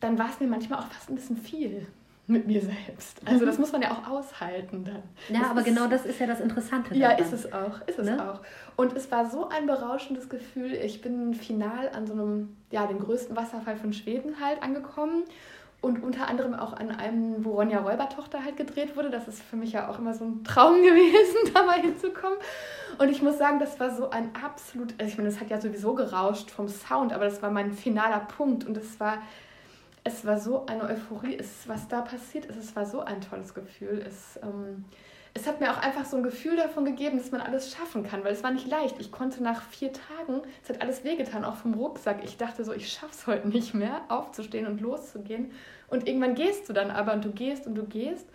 dann 0.00 0.18
war 0.18 0.28
es 0.28 0.40
mir 0.40 0.46
manchmal 0.46 0.80
auch 0.80 0.86
fast 0.88 1.08
ein 1.10 1.14
bisschen 1.14 1.36
viel 1.36 1.86
mit 2.26 2.46
mir 2.46 2.60
selbst. 2.60 3.20
Also 3.24 3.44
mhm. 3.44 3.46
das 3.46 3.58
muss 3.58 3.72
man 3.72 3.82
ja 3.82 3.92
auch 3.92 4.08
aushalten 4.08 4.84
dann. 4.84 5.02
Ja, 5.28 5.40
das 5.42 5.50
aber 5.50 5.60
ist, 5.60 5.66
genau 5.66 5.86
das 5.86 6.04
ist 6.04 6.18
ja 6.18 6.26
das 6.26 6.40
Interessante. 6.40 6.94
Ja, 6.94 7.10
daran. 7.10 7.24
ist 7.24 7.32
es 7.32 7.52
auch, 7.52 7.80
ist 7.86 7.98
es 7.98 8.06
ne? 8.06 8.30
auch. 8.30 8.40
Und 8.76 8.94
es 8.94 9.10
war 9.10 9.30
so 9.30 9.48
ein 9.48 9.66
berauschendes 9.66 10.28
Gefühl. 10.28 10.72
Ich 10.72 11.00
bin 11.00 11.34
final 11.34 11.88
an 11.90 12.06
so 12.06 12.14
einem, 12.14 12.56
ja, 12.70 12.86
dem 12.86 12.98
größten 12.98 13.36
Wasserfall 13.36 13.76
von 13.76 13.92
Schweden 13.92 14.40
halt 14.40 14.62
angekommen 14.62 15.24
und 15.80 16.02
unter 16.02 16.28
anderem 16.28 16.54
auch 16.54 16.72
an 16.72 16.90
einem, 16.90 17.44
wo 17.44 17.52
Ronja 17.52 17.80
Räubertochter 17.80 18.44
halt 18.44 18.56
gedreht 18.56 18.96
wurde. 18.96 19.10
Das 19.10 19.28
ist 19.28 19.42
für 19.42 19.56
mich 19.56 19.72
ja 19.72 19.88
auch 19.88 19.98
immer 19.98 20.14
so 20.14 20.24
ein 20.24 20.44
Traum 20.44 20.76
gewesen, 20.82 21.52
da 21.54 21.64
mal 21.64 21.80
hinzukommen. 21.80 22.38
Und 22.98 23.08
ich 23.08 23.22
muss 23.22 23.38
sagen, 23.38 23.58
das 23.58 23.78
war 23.78 23.94
so 23.94 24.10
ein 24.10 24.30
absolut, 24.34 24.94
also 24.98 25.10
ich 25.10 25.18
meine, 25.18 25.28
das 25.28 25.40
hat 25.40 25.50
ja 25.50 25.60
sowieso 25.60 25.94
gerauscht 25.94 26.50
vom 26.50 26.68
Sound, 26.68 27.12
aber 27.12 27.24
das 27.24 27.42
war 27.42 27.50
mein 27.50 27.72
finaler 27.72 28.20
Punkt 28.20 28.64
und 28.64 28.76
es 28.76 28.98
war 28.98 29.18
es 30.06 30.24
war 30.24 30.38
so 30.38 30.66
eine 30.66 30.84
Euphorie, 30.84 31.36
es, 31.36 31.66
was 31.66 31.88
da 31.88 32.00
passiert 32.00 32.46
ist, 32.46 32.56
es 32.56 32.76
war 32.76 32.86
so 32.86 33.00
ein 33.00 33.20
tolles 33.20 33.54
Gefühl. 33.54 34.04
Es, 34.06 34.38
ähm, 34.40 34.84
es 35.36 35.46
hat 35.46 35.60
mir 35.60 35.70
auch 35.70 35.82
einfach 35.82 36.06
so 36.06 36.16
ein 36.16 36.22
Gefühl 36.22 36.56
davon 36.56 36.86
gegeben, 36.86 37.18
dass 37.18 37.30
man 37.30 37.42
alles 37.42 37.70
schaffen 37.70 38.02
kann, 38.02 38.24
weil 38.24 38.32
es 38.32 38.42
war 38.42 38.50
nicht 38.50 38.66
leicht. 38.68 38.96
Ich 38.98 39.12
konnte 39.12 39.42
nach 39.42 39.60
vier 39.68 39.92
Tagen, 39.92 40.40
es 40.62 40.70
hat 40.70 40.80
alles 40.80 41.04
wehgetan, 41.04 41.44
auch 41.44 41.56
vom 41.56 41.74
Rucksack. 41.74 42.24
Ich 42.24 42.38
dachte 42.38 42.64
so, 42.64 42.72
ich 42.72 42.90
schaff's 42.90 43.26
heute 43.26 43.46
nicht 43.46 43.74
mehr, 43.74 44.00
aufzustehen 44.08 44.66
und 44.66 44.80
loszugehen. 44.80 45.52
Und 45.88 46.08
irgendwann 46.08 46.34
gehst 46.34 46.70
du 46.70 46.72
dann 46.72 46.90
aber 46.90 47.12
und 47.12 47.22
du 47.22 47.32
gehst 47.32 47.66
und 47.66 47.74
du 47.74 47.84
gehst. 47.84 48.26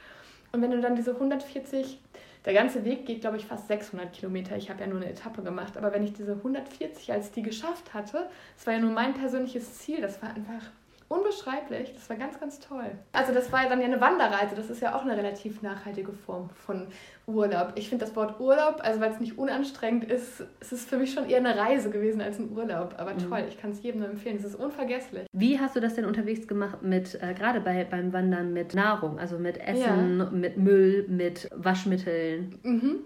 Und 0.51 0.61
wenn 0.61 0.69
du 0.69 0.79
dann 0.79 0.95
diese 0.95 1.15
140, 1.15 1.99
der 2.45 2.53
ganze 2.53 2.85
Weg 2.85 3.07
geht, 3.07 3.21
glaube 3.21 3.37
ich, 3.37 3.47
fast 3.47 3.67
600 3.67 4.13
Kilometer. 4.13 4.55
Ich 4.55 4.69
habe 4.69 4.81
ja 4.81 4.87
nur 4.87 5.01
eine 5.01 5.09
Etappe 5.09 5.41
gemacht. 5.41 5.77
Aber 5.77 5.91
wenn 5.93 6.03
ich 6.03 6.13
diese 6.13 6.33
140 6.33 7.11
als 7.11 7.31
die 7.31 7.41
geschafft 7.41 7.95
hatte, 7.95 8.29
das 8.55 8.67
war 8.67 8.75
ja 8.75 8.79
nur 8.79 8.91
mein 8.91 9.15
persönliches 9.15 9.79
Ziel, 9.79 10.01
das 10.01 10.21
war 10.21 10.29
einfach 10.29 10.69
unbeschreiblich. 11.11 11.93
Das 11.93 12.09
war 12.09 12.15
ganz, 12.15 12.39
ganz 12.39 12.59
toll. 12.59 12.91
Also 13.11 13.33
das 13.33 13.51
war 13.51 13.63
ja 13.63 13.69
dann 13.69 13.81
ja 13.81 13.87
eine 13.87 13.99
Wanderreise. 13.99 14.55
Das 14.55 14.69
ist 14.69 14.81
ja 14.81 14.95
auch 14.95 15.01
eine 15.01 15.17
relativ 15.17 15.61
nachhaltige 15.61 16.13
Form 16.13 16.49
von 16.49 16.87
Urlaub. 17.27 17.73
Ich 17.75 17.89
finde 17.89 18.05
das 18.05 18.15
Wort 18.15 18.39
Urlaub, 18.39 18.77
also 18.79 19.01
weil 19.01 19.11
es 19.11 19.19
nicht 19.19 19.37
unanstrengend 19.37 20.05
ist, 20.05 20.43
es 20.59 20.71
ist 20.71 20.89
für 20.89 20.97
mich 20.97 21.13
schon 21.13 21.29
eher 21.29 21.39
eine 21.39 21.57
Reise 21.57 21.89
gewesen 21.89 22.21
als 22.21 22.39
ein 22.39 22.49
Urlaub. 22.51 22.95
Aber 22.97 23.13
mhm. 23.13 23.29
toll, 23.29 23.43
ich 23.47 23.59
kann 23.59 23.71
es 23.71 23.83
jedem 23.83 24.01
nur 24.01 24.09
empfehlen. 24.09 24.37
Es 24.37 24.45
ist 24.45 24.55
unvergesslich. 24.55 25.27
Wie 25.33 25.59
hast 25.59 25.75
du 25.75 25.81
das 25.81 25.95
denn 25.95 26.05
unterwegs 26.05 26.47
gemacht 26.47 26.81
mit, 26.81 27.15
äh, 27.21 27.33
gerade 27.33 27.59
bei, 27.59 27.83
beim 27.83 28.13
Wandern 28.13 28.53
mit 28.53 28.73
Nahrung, 28.73 29.19
also 29.19 29.37
mit 29.37 29.57
Essen, 29.57 30.19
ja. 30.19 30.29
mit 30.31 30.57
Müll, 30.57 31.05
mit 31.09 31.49
Waschmitteln? 31.53 32.59
Mhm. 32.63 32.99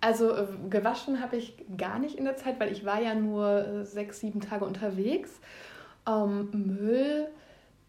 Also 0.00 0.32
äh, 0.32 0.46
gewaschen 0.70 1.20
habe 1.20 1.36
ich 1.36 1.56
gar 1.76 1.98
nicht 1.98 2.16
in 2.16 2.24
der 2.24 2.36
Zeit, 2.36 2.60
weil 2.60 2.70
ich 2.70 2.84
war 2.84 3.00
ja 3.02 3.14
nur 3.14 3.66
äh, 3.66 3.84
sechs, 3.84 4.20
sieben 4.20 4.40
Tage 4.40 4.64
unterwegs. 4.64 5.40
Ähm, 6.08 6.48
Müll 6.52 7.28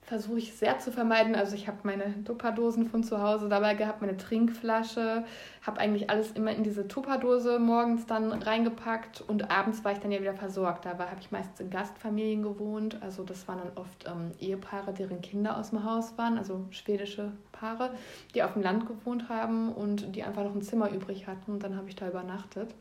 versuche 0.10 0.40
ich 0.40 0.54
sehr 0.56 0.80
zu 0.80 0.92
vermeiden. 0.92 1.36
Also 1.36 1.56
ich 1.56 1.68
habe 1.68 1.78
meine 1.84 2.24
Tupperdosen 2.24 2.88
von 2.88 3.04
zu 3.04 3.22
Hause 3.22 3.48
dabei 3.48 3.76
gehabt, 3.76 4.02
meine 4.02 4.18
Trinkflasche, 4.18 5.24
habe 5.62 5.80
eigentlich 5.80 6.10
alles 6.10 6.32
immer 6.32 6.52
in 6.52 6.64
diese 6.64 6.88
Tupperdose 6.88 7.60
morgens 7.60 8.08
dann 8.08 8.34
reingepackt 8.34 9.22
und 9.22 9.52
abends 9.52 9.86
war 9.86 9.92
ich 9.92 10.00
dann 10.00 10.12
ja 10.12 10.20
wieder 10.20 10.34
versorgt. 10.34 10.86
Da 10.86 10.98
habe 10.98 11.20
ich 11.22 11.30
meistens 11.30 11.60
in 11.60 11.70
Gastfamilien 11.70 12.42
gewohnt. 12.42 12.98
Also 13.04 13.24
das 13.24 13.48
waren 13.48 13.60
dann 13.60 13.72
oft 13.76 14.06
ähm, 14.08 14.32
Ehepaare, 14.40 14.94
deren 14.94 15.22
Kinder 15.22 15.58
aus 15.58 15.70
dem 15.70 15.84
Haus 15.84 16.18
waren, 16.18 16.40
also 16.40 16.66
schwedische 16.72 17.32
Paare, 17.52 17.92
die 18.34 18.42
auf 18.42 18.54
dem 18.54 18.64
Land 18.64 18.88
gewohnt 18.88 19.30
haben 19.30 19.72
und 19.72 20.16
die 20.16 20.24
einfach 20.24 20.44
noch 20.44 20.56
ein 20.56 20.64
Zimmer 20.64 20.90
übrig 20.90 21.28
hatten 21.28 21.52
und 21.52 21.64
dann 21.64 21.78
habe 21.78 21.88
ich 21.88 21.96
da 21.96 22.08
übernachtet. 22.08 22.74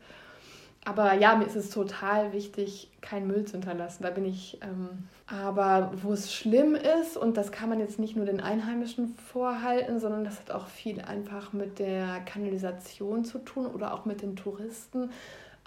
Aber 0.85 1.13
ja, 1.13 1.35
mir 1.35 1.45
ist 1.45 1.55
es 1.55 1.69
total 1.69 2.33
wichtig, 2.33 2.89
keinen 3.01 3.27
Müll 3.27 3.45
zu 3.45 3.53
hinterlassen. 3.53 4.03
Da 4.03 4.09
bin 4.09 4.25
ich. 4.25 4.59
Ähm, 4.61 5.07
aber 5.27 5.91
wo 6.01 6.11
es 6.11 6.33
schlimm 6.33 6.73
ist, 6.73 7.15
und 7.15 7.37
das 7.37 7.51
kann 7.51 7.69
man 7.69 7.79
jetzt 7.79 7.99
nicht 7.99 8.15
nur 8.15 8.25
den 8.25 8.39
Einheimischen 8.39 9.15
vorhalten, 9.31 9.99
sondern 9.99 10.23
das 10.23 10.39
hat 10.39 10.51
auch 10.51 10.67
viel 10.67 11.01
einfach 11.01 11.53
mit 11.53 11.77
der 11.77 12.21
Kanalisation 12.21 13.25
zu 13.25 13.37
tun 13.39 13.67
oder 13.67 13.93
auch 13.93 14.05
mit 14.05 14.23
den 14.23 14.35
Touristen. 14.35 15.11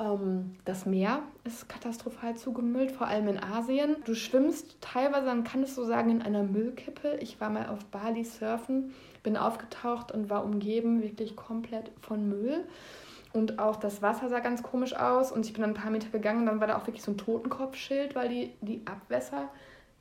Ähm, 0.00 0.56
das 0.64 0.86
Meer 0.86 1.22
ist 1.44 1.68
katastrophal 1.68 2.34
zugemüllt, 2.36 2.92
vor 2.92 3.06
allem 3.06 3.28
in 3.28 3.38
Asien. 3.38 3.96
Du 4.04 4.14
schwimmst 4.14 4.78
teilweise, 4.80 5.26
dann 5.26 5.44
kannst 5.44 5.76
du 5.78 5.84
sagen, 5.84 6.10
in 6.10 6.22
einer 6.22 6.42
Müllkippe. 6.42 7.18
Ich 7.20 7.40
war 7.40 7.50
mal 7.50 7.68
auf 7.68 7.84
Bali 7.86 8.24
surfen, 8.24 8.92
bin 9.22 9.36
aufgetaucht 9.36 10.10
und 10.10 10.30
war 10.30 10.44
umgeben 10.44 11.02
wirklich 11.02 11.36
komplett 11.36 11.92
von 12.00 12.28
Müll. 12.28 12.64
Und 13.32 13.58
auch 13.58 13.76
das 13.76 14.02
Wasser 14.02 14.28
sah 14.28 14.40
ganz 14.40 14.62
komisch 14.62 14.94
aus. 14.94 15.32
Und 15.32 15.46
ich 15.46 15.52
bin 15.52 15.62
dann 15.62 15.70
ein 15.70 15.74
paar 15.74 15.90
Meter 15.90 16.08
gegangen 16.10 16.40
und 16.40 16.46
dann 16.46 16.60
war 16.60 16.66
da 16.66 16.76
auch 16.76 16.86
wirklich 16.86 17.02
so 17.02 17.12
ein 17.12 17.18
Totenkopfschild, 17.18 18.14
weil 18.14 18.28
die, 18.28 18.54
die 18.60 18.82
Abwässer 18.86 19.48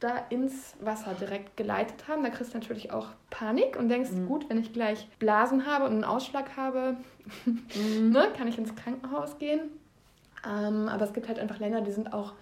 da 0.01 0.17
ins 0.29 0.75
Wasser 0.81 1.13
direkt 1.13 1.55
geleitet 1.55 2.07
haben. 2.07 2.23
Da 2.23 2.29
kriegst 2.29 2.53
du 2.53 2.57
natürlich 2.57 2.91
auch 2.91 3.07
Panik 3.29 3.77
und 3.77 3.87
denkst, 3.87 4.11
mhm. 4.11 4.27
gut, 4.27 4.49
wenn 4.49 4.57
ich 4.57 4.73
gleich 4.73 5.07
Blasen 5.19 5.65
habe 5.65 5.85
und 5.85 5.91
einen 5.91 6.03
Ausschlag 6.03 6.57
habe, 6.57 6.97
mhm. 7.45 8.09
ne, 8.09 8.27
kann 8.35 8.47
ich 8.47 8.57
ins 8.57 8.75
Krankenhaus 8.75 9.37
gehen. 9.37 9.61
Ähm, 10.45 10.89
aber 10.89 11.05
es 11.05 11.13
gibt 11.13 11.27
halt 11.27 11.39
einfach 11.39 11.59
Länder, 11.59 11.81
die 11.81 11.91
sind 11.91 12.13
auch 12.13 12.33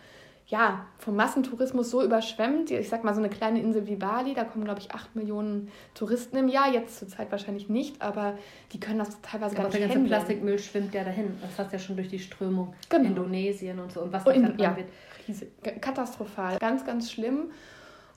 ja, 0.50 0.88
vom 0.98 1.16
Massentourismus 1.16 1.92
so 1.92 2.04
überschwemmt. 2.04 2.72
Ich 2.72 2.90
sag 2.90 3.04
mal, 3.04 3.14
so 3.14 3.20
eine 3.20 3.30
kleine 3.30 3.62
Insel 3.62 3.86
wie 3.86 3.96
Bali, 3.96 4.34
da 4.34 4.44
kommen, 4.44 4.66
glaube 4.66 4.80
ich, 4.80 4.92
acht 4.92 5.16
Millionen 5.16 5.72
Touristen 5.94 6.38
im 6.38 6.48
Jahr. 6.48 6.74
Jetzt 6.74 6.98
zur 6.98 7.08
Zeit 7.08 7.32
wahrscheinlich 7.32 7.70
nicht, 7.70 8.02
aber 8.02 8.36
die 8.74 8.80
können 8.80 8.98
das 8.98 9.22
teilweise 9.22 9.56
aber 9.56 9.70
gar 9.70 9.70
nicht 9.70 9.80
der 9.80 9.88
ganze 9.88 10.08
Plastikmüll 10.08 10.58
schwimmt 10.58 10.96
ja 10.96 11.04
dahin. 11.04 11.38
Das 11.42 11.60
hast 11.60 11.72
ja 11.72 11.78
schon 11.78 11.98
durch 11.98 12.08
die 12.08 12.18
Strömung. 12.18 12.74
Genau. 12.90 13.10
Indonesien 13.10 13.80
und 13.80 13.92
so. 13.92 14.02
Und 14.02 14.12
was 14.12 14.24
da 14.24 14.32
in, 14.32 14.58
ja, 14.58 14.76
wird. 14.76 14.90
Riesig, 15.28 15.50
katastrophal. 15.82 16.58
Ganz, 16.58 16.84
ganz 16.84 17.12
schlimm. 17.12 17.52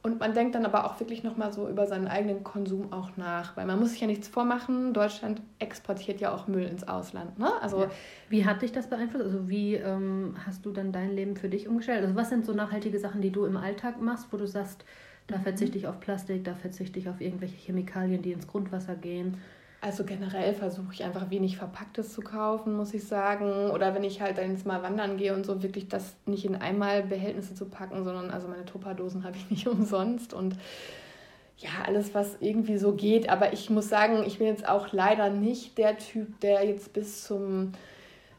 Und 0.03 0.19
man 0.19 0.35
denkt 0.35 0.57
dann 0.57 0.67
aber 0.67 0.85
auch 0.85 0.99
wirklich 0.99 1.23
nochmal 1.23 1.53
so 1.53 1.69
über 1.69 1.87
seinen 1.87 2.09
eigenen 2.09 2.43
Konsum 2.43 2.93
auch 2.93 3.17
nach. 3.17 3.57
Weil 3.57 3.67
man 3.67 3.79
muss 3.79 3.93
sich 3.93 4.01
ja 4.01 4.09
nichts 4.09 4.27
vormachen. 4.27 4.93
Deutschland 4.93 5.41
exportiert 5.61 6.21
ja 6.21 6.35
auch 6.35 6.49
Müll 6.49 6.65
ins 6.65 6.87
Ausland. 6.89 7.39
Ne? 7.39 7.49
Also, 7.61 7.83
ja. 7.83 7.91
Wie 8.29 8.45
hat 8.45 8.63
dich 8.63 8.73
das 8.73 8.89
beeinflusst? 8.89 9.25
Also 9.25 9.49
wie 9.49 9.77
ähm, 9.77 10.35
hast 10.45 10.67
du 10.67 10.73
dann 10.73 10.91
dein 10.91 11.13
Leben 11.13 11.37
für 11.37 11.49
dich 11.49 11.69
umgestellt? 11.69 12.03
Also 12.03 12.17
was 12.17 12.31
sind 12.31 12.45
so 12.45 12.53
nachhaltige 12.53 12.99
Sachen, 12.99 13.23
die 13.23 13.31
du 13.31 13.45
im 13.45 13.57
Alltag 13.57 14.01
machst, 14.01 14.27
wo 14.33 14.37
du 14.37 14.47
sagst, 14.47 14.85
da 15.29 15.39
mhm. 15.39 15.43
verzichte 15.43 15.79
ich 15.79 15.87
auf 15.87 16.01
Plastik, 16.01 16.43
da 16.43 16.55
verzichte 16.55 16.99
ich 16.99 17.09
auf 17.09 17.21
irgendwelche 17.21 17.57
Chemikalien, 17.57 18.23
die 18.23 18.33
ins 18.33 18.49
Grundwasser 18.49 18.97
gehen? 18.97 19.39
Also 19.85 20.05
generell 20.05 20.55
versuche 20.55 20.93
ich 20.93 21.03
einfach 21.03 21.29
wenig 21.29 21.57
Verpacktes 21.57 22.13
zu 22.13 22.21
kaufen, 22.21 22.77
muss 22.77 22.95
ich 22.95 23.03
sagen. 23.03 23.69
Oder 23.73 23.97
wenn 23.97 24.05
ich 24.05 24.23
halt 24.23 24.39
dann 24.39 24.53
jetzt 24.53 24.65
mal 24.65 24.81
wandern 24.85 25.17
gehe 25.17 25.35
und 25.35 25.45
so, 25.45 25.61
wirklich 25.61 25.89
das 25.89 26.15
nicht 26.25 26.45
in 26.45 26.55
einmal 26.55 27.03
Behältnisse 27.03 27.57
zu 27.57 27.69
packen, 27.69 28.05
sondern 28.05 28.31
also 28.31 28.47
meine 28.47 28.65
Tupperdosen 28.65 29.25
habe 29.25 29.37
ich 29.37 29.51
nicht 29.51 29.67
umsonst 29.67 30.35
und 30.35 30.57
ja, 31.59 31.71
alles, 31.85 32.15
was 32.15 32.37
irgendwie 32.39 32.79
so 32.79 32.93
geht. 32.95 33.29
Aber 33.29 33.53
ich 33.53 33.71
muss 33.71 33.89
sagen, 33.89 34.23
ich 34.25 34.39
bin 34.39 34.47
jetzt 34.47 34.69
auch 34.69 34.93
leider 34.93 35.31
nicht 35.31 35.77
der 35.79 35.99
Typ, 35.99 36.39
der 36.39 36.65
jetzt 36.65 36.93
bis 36.93 37.25
zum 37.25 37.73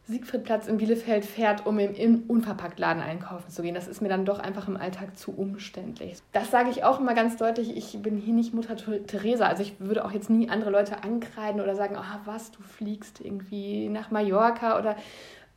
Siegfriedplatz 0.05 0.67
in 0.67 0.77
Bielefeld 0.77 1.23
fährt, 1.23 1.65
um 1.65 1.79
im, 1.79 2.23
Unverpacktladen 2.27 3.01
einkaufen 3.01 3.49
zu 3.49 3.61
gehen. 3.61 3.73
Das 3.73 3.87
ist 3.87 4.01
mir 4.01 4.09
dann 4.09 4.25
doch 4.25 4.39
einfach 4.39 4.67
im 4.67 4.75
Alltag 4.75 5.17
zu 5.17 5.31
umständlich. 5.31 6.17
Das 6.33 6.51
sage 6.51 6.69
ich 6.69 6.83
auch 6.83 6.99
immer 6.99 7.13
ganz 7.13 7.37
deutlich. 7.37 7.77
Ich 7.77 8.01
bin 8.01 8.17
hier 8.17 8.33
nicht 8.33 8.53
Mutter 8.53 8.75
Teresa. 8.75 9.47
Also 9.47 9.63
ich 9.63 9.79
würde 9.79 10.03
auch 10.03 10.11
jetzt 10.11 10.29
nie 10.29 10.49
andere 10.49 10.71
Leute 10.71 11.03
ankreiden 11.03 11.61
oder 11.61 11.75
sagen, 11.75 11.95
oh, 11.97 12.19
was, 12.25 12.51
du 12.51 12.61
fliegst 12.61 13.21
irgendwie 13.21 13.87
nach 13.87 14.11
Mallorca 14.11 14.77
oder 14.77 14.97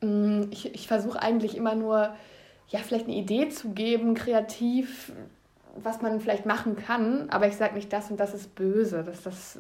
mh, 0.01 0.11
mm, 0.11 0.49
ich, 0.53 0.73
ich 0.75 0.87
versuche 0.87 1.21
eigentlich 1.21 1.57
immer 1.57 1.75
nur, 1.75 2.15
ja, 2.69 2.79
vielleicht 2.79 3.07
eine 3.07 3.17
Idee 3.17 3.49
zu 3.49 3.71
geben, 3.71 4.15
kreativ, 4.15 5.13
was 5.75 6.03
man 6.03 6.21
vielleicht 6.21 6.47
machen 6.47 6.77
kann. 6.77 7.31
Aber 7.31 7.49
ich 7.49 7.57
sage 7.57 7.75
nicht, 7.75 7.93
das 7.93 8.13
und 8.13 8.21
das 8.21 8.33
ist 8.33 8.55
böse. 8.55 9.03
Das, 9.03 9.25
das 9.25 9.59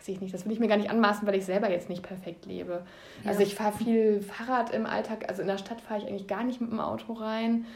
weiß 0.00 0.08
ich 0.08 0.20
nicht, 0.20 0.32
das 0.32 0.46
will 0.46 0.52
ich 0.52 0.60
mir 0.60 0.68
gar 0.68 0.78
nicht 0.78 0.90
anmaßen, 0.90 1.26
weil 1.26 1.34
ich 1.34 1.44
selber 1.44 1.70
jetzt 1.70 1.88
nicht 1.88 2.02
perfekt 2.02 2.46
lebe. 2.46 2.82
Ja. 3.22 3.30
Also 3.30 3.42
ich 3.42 3.54
fahre 3.54 3.76
viel 3.76 4.22
Fahrrad 4.22 4.70
im 4.70 4.86
Alltag, 4.86 5.28
also 5.28 5.42
in 5.42 5.48
der 5.48 5.58
Stadt 5.58 5.80
fahre 5.80 6.00
ich 6.00 6.06
eigentlich 6.06 6.26
gar 6.26 6.42
nicht 6.42 6.60
mit 6.60 6.70
dem 6.70 6.80
Auto 6.80 7.12
rein. 7.12 7.66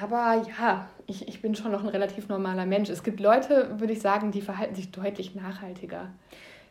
Aber 0.00 0.42
ja, 0.58 0.88
ich, 1.06 1.28
ich 1.28 1.40
bin 1.40 1.54
schon 1.54 1.70
noch 1.70 1.82
ein 1.82 1.88
relativ 1.88 2.28
normaler 2.28 2.66
Mensch. 2.66 2.88
Es 2.88 3.02
gibt 3.02 3.20
Leute, 3.20 3.78
würde 3.78 3.92
ich 3.92 4.00
sagen, 4.00 4.32
die 4.32 4.40
verhalten 4.40 4.74
sich 4.74 4.90
deutlich 4.90 5.34
nachhaltiger. 5.34 6.10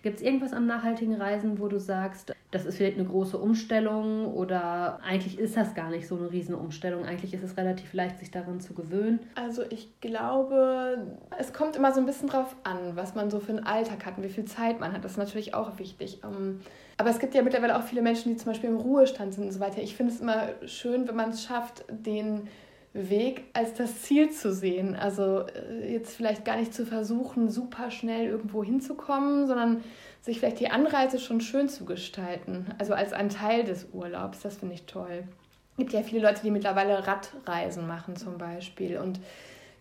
Gibt 0.04 0.18
es 0.18 0.22
irgendwas 0.22 0.52
am 0.52 0.66
nachhaltigen 0.66 1.16
Reisen, 1.16 1.60
wo 1.60 1.70
du 1.70 1.80
sagst, 1.80 2.34
das 2.52 2.66
ist 2.66 2.76
vielleicht 2.76 3.00
eine 3.00 3.08
große 3.08 3.38
Umstellung 3.38 4.34
oder 4.34 5.00
eigentlich 5.02 5.40
ist 5.40 5.56
das 5.56 5.74
gar 5.76 5.90
nicht 5.90 6.10
so 6.10 6.18
eine 6.18 6.30
Riesenumstellung? 6.30 7.06
Eigentlich 7.06 7.34
ist 7.34 7.42
es 7.42 7.56
relativ 7.56 7.94
leicht, 7.94 8.20
sich 8.20 8.30
daran 8.30 8.60
zu 8.60 8.74
gewöhnen. 8.74 9.22
Also 9.36 9.64
ich 9.70 10.02
glaube, 10.02 11.08
es 11.40 11.54
kommt 11.54 11.78
immer 11.78 11.94
so 11.94 12.02
ein 12.02 12.06
bisschen 12.06 12.28
drauf 12.28 12.54
an, 12.66 12.96
was 12.96 13.16
man 13.16 13.32
so 13.32 13.40
für 13.40 13.54
einen 13.54 13.66
Alltag 13.66 14.06
hat 14.06 14.18
und 14.18 14.24
wie 14.26 14.30
viel 14.30 14.44
Zeit 14.44 14.82
man 14.82 14.92
hat. 14.92 15.06
Das 15.06 15.14
ist 15.14 15.18
natürlich 15.18 15.54
auch 15.54 15.80
wichtig. 15.80 16.20
Ähm, 16.26 16.60
aber 16.98 17.10
es 17.10 17.20
gibt 17.20 17.34
ja 17.34 17.42
mittlerweile 17.42 17.78
auch 17.78 17.84
viele 17.84 18.02
Menschen, 18.02 18.34
die 18.34 18.38
zum 18.38 18.52
Beispiel 18.52 18.72
im 18.72 18.78
Ruhestand 18.78 19.34
sind 19.34 19.46
und 19.46 19.52
so 19.52 19.62
weiter. 19.62 19.82
Ich 19.82 19.96
finde 19.96 20.12
es 20.12 20.20
immer 20.20 20.50
schön, 20.66 21.08
wenn 21.08 21.16
man 21.16 21.30
es 21.30 21.46
schafft, 21.46 21.86
den 21.90 22.50
Weg 22.94 23.46
als 23.54 23.74
das 23.74 24.04
Ziel 24.04 24.30
zu 24.30 24.54
sehen. 24.54 24.96
Also 24.96 25.46
äh, 25.48 25.92
jetzt 25.92 26.16
vielleicht 26.16 26.46
gar 26.46 26.58
nicht 26.58 26.74
zu 26.74 26.86
versuchen, 26.86 27.50
super 27.50 27.90
schnell 27.90 28.28
irgendwo 28.28 28.64
hinzukommen, 28.64 29.48
sondern 29.48 29.84
sich 30.22 30.40
vielleicht 30.40 30.60
die 30.60 30.70
Anreise 30.70 31.20
schon 31.20 31.42
schön 31.42 31.68
zu 31.70 31.86
gestalten. 31.86 32.68
Also 32.78 32.94
als 32.94 33.12
ein 33.12 33.30
Teil 33.30 33.64
des 33.64 33.88
Urlaubs. 33.94 34.42
Das 34.42 34.58
finde 34.58 34.76
ich 34.76 34.86
toll. 34.86 35.24
Es 35.72 35.78
gibt 35.78 35.94
ja 35.94 36.04
viele 36.04 36.22
Leute, 36.22 36.42
die 36.44 36.52
mittlerweile 36.52 37.08
Radreisen 37.08 37.88
machen 37.88 38.16
zum 38.16 38.38
Beispiel. 38.38 39.00
Und 39.00 39.20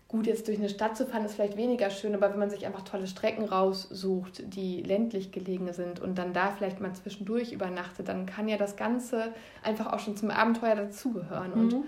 gut, 0.07 0.25
jetzt 0.25 0.47
durch 0.47 0.57
eine 0.57 0.69
Stadt 0.69 0.97
zu 0.97 1.05
fahren, 1.05 1.23
ist 1.23 1.35
vielleicht 1.35 1.55
weniger 1.55 1.91
schön, 1.91 2.15
aber 2.15 2.31
wenn 2.31 2.39
man 2.39 2.49
sich 2.49 2.65
einfach 2.65 2.81
tolle 2.81 3.05
Strecken 3.05 3.45
raussucht, 3.45 4.55
die 4.55 4.81
ländlich 4.81 5.31
gelegen 5.31 5.71
sind 5.71 5.99
und 5.99 6.17
dann 6.17 6.33
da 6.33 6.49
vielleicht 6.49 6.81
mal 6.81 6.93
zwischendurch 6.93 7.51
übernachtet, 7.51 8.07
dann 8.07 8.25
kann 8.25 8.47
ja 8.47 8.57
das 8.57 8.75
Ganze 8.75 9.33
einfach 9.61 9.93
auch 9.93 9.99
schon 9.99 10.17
zum 10.17 10.31
Abenteuer 10.31 10.75
dazugehören. 10.75 11.51
Mhm. 11.51 11.61
Und 11.61 11.85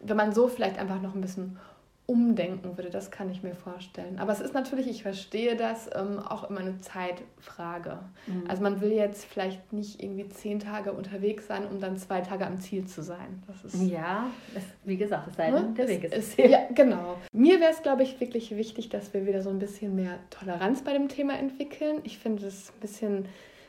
wenn 0.00 0.16
man 0.16 0.32
so 0.32 0.48
vielleicht 0.48 0.78
einfach 0.78 1.00
noch 1.00 1.14
ein 1.14 1.20
bisschen 1.20 1.58
umdenken 2.06 2.78
würde, 2.78 2.88
das 2.88 3.10
kann 3.10 3.28
ich 3.30 3.42
mir 3.42 3.56
vorstellen. 3.56 4.20
Aber 4.20 4.32
es 4.32 4.40
ist 4.40 4.54
natürlich, 4.54 4.86
ich 4.86 5.02
verstehe 5.02 5.56
das, 5.56 5.90
ähm, 5.92 6.20
auch 6.20 6.48
immer 6.48 6.60
eine 6.60 6.78
Zeitfrage. 6.78 7.98
Mhm. 8.28 8.44
Also 8.48 8.62
man 8.62 8.80
will 8.80 8.92
jetzt 8.92 9.24
vielleicht 9.24 9.72
nicht 9.72 10.00
irgendwie 10.00 10.28
zehn 10.28 10.60
Tage 10.60 10.92
unterwegs 10.92 11.48
sein, 11.48 11.66
um 11.66 11.80
dann 11.80 11.96
zwei 11.96 12.20
Tage 12.20 12.46
am 12.46 12.60
Ziel 12.60 12.86
zu 12.86 13.02
sein. 13.02 13.42
Das 13.48 13.64
ist, 13.64 13.82
ja, 13.82 14.28
es, 14.54 14.62
wie 14.84 14.96
gesagt, 14.96 15.26
es 15.28 15.36
sei 15.36 15.50
denn, 15.50 15.70
ne? 15.70 15.74
der 15.76 15.88
Weg 15.88 16.04
ist. 16.04 16.14
ist 16.14 16.38
ja, 16.38 16.68
genau. 16.72 17.16
Mir 17.32 17.60
wäre 17.60 17.72
es, 17.72 17.82
glaube 17.82 18.04
ich, 18.04 18.20
wirklich 18.20 18.56
wichtig, 18.56 18.88
dass 18.88 19.12
wir 19.12 19.26
wieder 19.26 19.42
so 19.42 19.50
ein 19.50 19.58
bisschen 19.58 19.96
mehr 19.96 20.20
Toleranz 20.30 20.82
bei 20.82 20.92
dem 20.92 21.08
Thema 21.08 21.36
entwickeln. 21.36 22.02
Ich 22.04 22.18
finde 22.18 22.46
es 22.46 22.70
ein 22.70 22.80
bisschen 22.80 23.26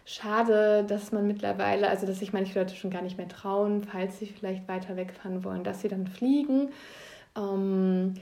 schade, 0.07 0.85
dass 0.87 1.11
man 1.11 1.27
mittlerweile, 1.27 1.89
also 1.89 2.07
dass 2.07 2.19
sich 2.19 2.31
manche 2.31 2.57
Leute 2.57 2.75
schon 2.75 2.91
gar 2.91 3.01
nicht 3.01 3.17
mehr 3.17 3.27
trauen, 3.27 3.83
falls 3.83 4.19
sie 4.19 4.25
vielleicht 4.25 4.67
weiter 4.67 4.95
wegfahren 4.95 5.43
wollen, 5.43 5.65
dass 5.65 5.81
sie 5.81 5.89
dann 5.89 6.07
fliegen. 6.07 6.69
Ähm, 7.35 8.13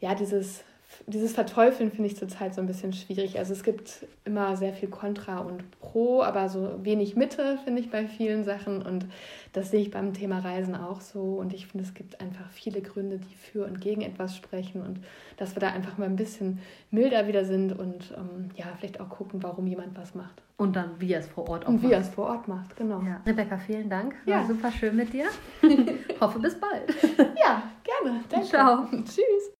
ja, 0.00 0.14
dieses 0.14 0.64
dieses 1.06 1.32
Verteufeln 1.32 1.90
finde 1.90 2.08
ich 2.08 2.16
zurzeit 2.16 2.54
so 2.54 2.60
ein 2.60 2.66
bisschen 2.66 2.92
schwierig. 2.92 3.38
Also 3.38 3.52
es 3.52 3.62
gibt 3.62 4.06
immer 4.24 4.56
sehr 4.56 4.72
viel 4.72 4.88
Contra 4.88 5.38
und 5.38 5.78
Pro, 5.80 6.22
aber 6.22 6.48
so 6.48 6.84
wenig 6.84 7.16
Mitte 7.16 7.58
finde 7.64 7.80
ich 7.80 7.90
bei 7.90 8.06
vielen 8.06 8.44
Sachen 8.44 8.82
und 8.82 9.06
das 9.52 9.70
sehe 9.70 9.80
ich 9.80 9.90
beim 9.90 10.12
Thema 10.12 10.40
Reisen 10.40 10.74
auch 10.74 11.00
so 11.00 11.20
und 11.20 11.52
ich 11.52 11.66
finde 11.66 11.84
es 11.84 11.94
gibt 11.94 12.20
einfach 12.20 12.48
viele 12.50 12.80
Gründe, 12.80 13.18
die 13.18 13.34
für 13.34 13.64
und 13.64 13.80
gegen 13.80 14.02
etwas 14.02 14.36
sprechen 14.36 14.82
und 14.82 15.00
dass 15.36 15.54
wir 15.54 15.60
da 15.60 15.68
einfach 15.68 15.98
mal 15.98 16.06
ein 16.06 16.16
bisschen 16.16 16.60
milder 16.90 17.26
wieder 17.26 17.44
sind 17.44 17.78
und 17.78 18.14
ähm, 18.16 18.50
ja, 18.56 18.66
vielleicht 18.78 19.00
auch 19.00 19.08
gucken, 19.08 19.42
warum 19.42 19.66
jemand 19.66 19.96
was 19.96 20.14
macht. 20.14 20.42
Und 20.56 20.76
dann, 20.76 21.00
wie 21.00 21.12
er 21.12 21.20
es 21.20 21.26
vor 21.26 21.48
Ort 21.48 21.64
auch 21.64 21.68
und 21.68 21.76
macht. 21.76 21.84
wie 21.84 21.92
er 21.92 22.00
es 22.00 22.08
vor 22.08 22.26
Ort 22.26 22.46
macht, 22.46 22.76
genau. 22.76 23.00
Ja. 23.02 23.20
Rebecca, 23.26 23.58
vielen 23.58 23.90
Dank. 23.90 24.14
War 24.24 24.40
ja. 24.40 24.46
super 24.46 24.70
schön 24.70 24.94
mit 24.94 25.12
dir. 25.12 25.26
Hoffe 26.20 26.38
bis 26.38 26.58
bald. 26.58 26.94
Ja, 27.18 27.62
gerne. 27.82 28.20
Danke. 28.28 28.46
Ciao. 28.46 28.86
Tschüss. 29.04 29.52